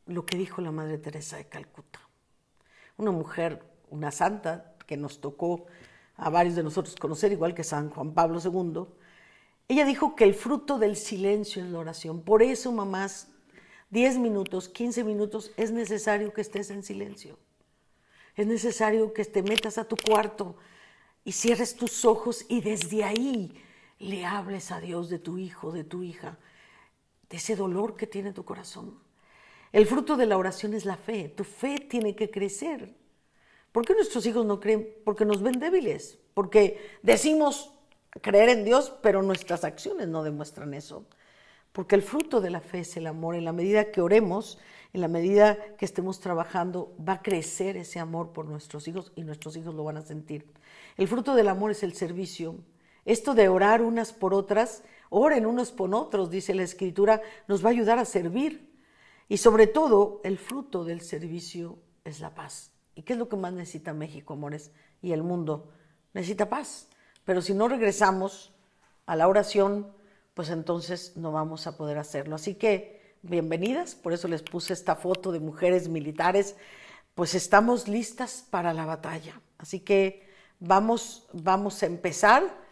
lo 0.05 0.25
que 0.25 0.38
dijo 0.38 0.62
la 0.62 0.71
Madre 0.71 0.97
Teresa 0.97 1.38
de 1.38 1.47
Calcuta, 1.47 1.99
una 2.97 3.12
mujer, 3.12 3.63
una 3.89 4.12
santa 4.12 4.75
que 4.86 4.97
nos 4.97 5.19
tocó 5.19 5.65
a 6.15 6.29
varios 6.29 6.55
de 6.55 6.63
nosotros 6.63 6.95
conocer, 6.95 7.31
igual 7.31 7.53
que 7.53 7.63
San 7.63 7.89
Juan 7.89 8.13
Pablo 8.13 8.39
II, 8.43 8.86
ella 9.67 9.86
dijo 9.86 10.15
que 10.15 10.23
el 10.23 10.33
fruto 10.33 10.79
del 10.79 10.95
silencio 10.95 11.63
es 11.63 11.69
la 11.69 11.79
oración. 11.79 12.21
Por 12.21 12.41
eso, 12.41 12.71
mamás, 12.71 13.27
10 13.89 14.17
minutos, 14.17 14.69
15 14.69 15.03
minutos, 15.03 15.51
es 15.57 15.71
necesario 15.71 16.33
que 16.33 16.41
estés 16.41 16.69
en 16.69 16.83
silencio. 16.83 17.38
Es 18.36 18.47
necesario 18.47 19.13
que 19.13 19.25
te 19.25 19.43
metas 19.43 19.77
a 19.77 19.83
tu 19.83 19.97
cuarto 19.97 20.55
y 21.25 21.33
cierres 21.33 21.75
tus 21.75 22.05
ojos 22.05 22.45
y 22.47 22.62
desde 22.62 23.03
ahí 23.03 23.62
le 23.99 24.25
hables 24.25 24.71
a 24.71 24.79
Dios 24.79 25.10
de 25.10 25.19
tu 25.19 25.38
hijo, 25.38 25.71
de 25.71 25.83
tu 25.83 26.03
hija, 26.03 26.38
de 27.29 27.38
ese 27.38 27.55
dolor 27.55 27.95
que 27.95 28.07
tiene 28.07 28.33
tu 28.33 28.45
corazón. 28.45 28.99
El 29.71 29.86
fruto 29.86 30.15
de 30.15 30.25
la 30.25 30.38
oración 30.38 30.73
es 30.73 30.86
la 30.86 30.97
fe. 30.97 31.29
Tu 31.29 31.43
fe 31.43 31.79
tiene 31.79 32.15
que 32.15 32.29
crecer. 32.29 32.95
¿Por 33.71 33.86
qué 33.86 33.93
nuestros 33.93 34.25
hijos 34.25 34.45
no 34.45 34.60
creen? 34.60 34.88
Porque 35.03 35.25
nos 35.25 35.41
ven 35.41 35.60
débiles. 35.60 36.17
Porque 36.33 36.97
decimos 37.01 37.73
creer 38.21 38.49
en 38.49 38.63
Dios, 38.63 38.93
pero 39.01 39.21
nuestras 39.21 39.63
acciones 39.63 40.07
no 40.07 40.23
demuestran 40.23 40.73
eso. 40.73 41.05
Porque 41.73 41.95
el 41.95 42.01
fruto 42.01 42.41
de 42.41 42.49
la 42.49 42.62
fe 42.62 42.79
es 42.79 42.97
el 42.97 43.07
amor. 43.07 43.36
En 43.36 43.45
la 43.45 43.51
medida 43.51 43.91
que 43.91 44.01
oremos, 44.01 44.57
en 44.93 45.01
la 45.01 45.07
medida 45.07 45.57
que 45.75 45.86
estemos 45.86 46.19
trabajando, 46.19 46.95
va 47.07 47.13
a 47.13 47.21
crecer 47.21 47.77
ese 47.77 47.99
amor 47.99 48.31
por 48.31 48.45
nuestros 48.45 48.88
hijos 48.88 49.12
y 49.15 49.23
nuestros 49.23 49.57
hijos 49.57 49.75
lo 49.75 49.83
van 49.83 49.97
a 49.97 50.01
sentir. 50.01 50.47
El 50.95 51.07
fruto 51.07 51.36
del 51.36 51.49
amor 51.49 51.71
es 51.71 51.83
el 51.83 51.93
servicio. 51.93 52.55
Esto 53.08 53.34
de 53.34 53.48
orar 53.48 53.82
unas 53.82 54.12
por 54.12 54.34
otras, 54.34 54.84
oren 55.10 55.46
unos 55.46 55.72
por 55.72 55.96
otros, 55.96 56.30
dice 56.30 56.54
la 56.54 56.63
Escritura, 56.63 57.22
nos 57.48 57.63
va 57.63 57.70
a 57.70 57.72
ayudar 57.72 58.00
a 58.00 58.06
servir. 58.06 58.70
Y 59.30 59.38
sobre 59.38 59.65
todo, 59.65 60.20
el 60.26 60.38
fruto 60.38 60.84
del 60.84 61.00
servicio 61.00 61.80
es 62.04 62.20
la 62.20 62.36
paz. 62.36 62.74
¿Y 62.96 63.04
qué 63.04 63.13
es 63.13 63.20
lo 63.20 63.30
que 63.30 63.38
más 63.38 63.54
necesita 63.54 63.93
México, 63.93 64.34
amores? 64.34 64.72
Y 65.02 65.13
el 65.13 65.24
mundo 65.24 65.72
necesita 66.13 66.50
paz. 66.50 66.89
Pero 67.24 67.41
si 67.41 67.54
no 67.54 67.70
regresamos 67.70 68.54
a 69.06 69.15
la 69.15 69.30
oración, 69.30 69.88
pues 70.34 70.50
entonces 70.50 71.15
no 71.15 71.32
vamos 71.32 71.65
a 71.65 71.78
poder 71.78 71.98
hacerlo. 72.00 72.36
Así 72.36 72.56
que 72.56 73.15
bienvenidas, 73.22 73.96
por 73.96 74.12
eso 74.12 74.28
les 74.28 74.43
puse 74.43 74.74
esta 74.74 74.98
foto 74.98 75.32
de 75.32 75.39
mujeres 75.39 75.88
militares, 75.88 76.58
pues 77.15 77.36
estamos 77.36 77.88
listas 77.88 78.46
para 78.50 78.74
la 78.74 78.86
batalla. 78.86 79.39
Así 79.58 79.80
que 79.80 80.28
vamos, 80.60 81.26
vamos 81.32 81.82
a 81.84 81.86
empezar. 81.86 82.66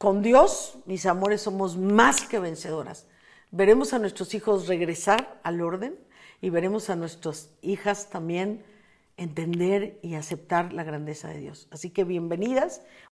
Con 0.00 0.22
Dios, 0.22 0.78
mis 0.86 1.04
amores, 1.04 1.42
somos 1.42 1.76
más 1.76 2.22
que 2.22 2.38
vencedoras. 2.38 3.04
Veremos 3.50 3.92
a 3.92 3.98
nuestros 3.98 4.32
hijos 4.32 4.66
regresar 4.66 5.38
al 5.42 5.60
orden 5.60 5.94
y 6.40 6.48
veremos 6.48 6.88
a 6.88 6.96
nuestras 6.96 7.50
hijas 7.60 8.08
también 8.08 8.64
entender 9.18 9.98
y 10.00 10.14
aceptar 10.14 10.72
la 10.72 10.84
grandeza 10.84 11.28
de 11.28 11.40
Dios. 11.40 11.68
Así 11.70 11.90
que 11.90 12.04
bienvenidas. 12.04 12.80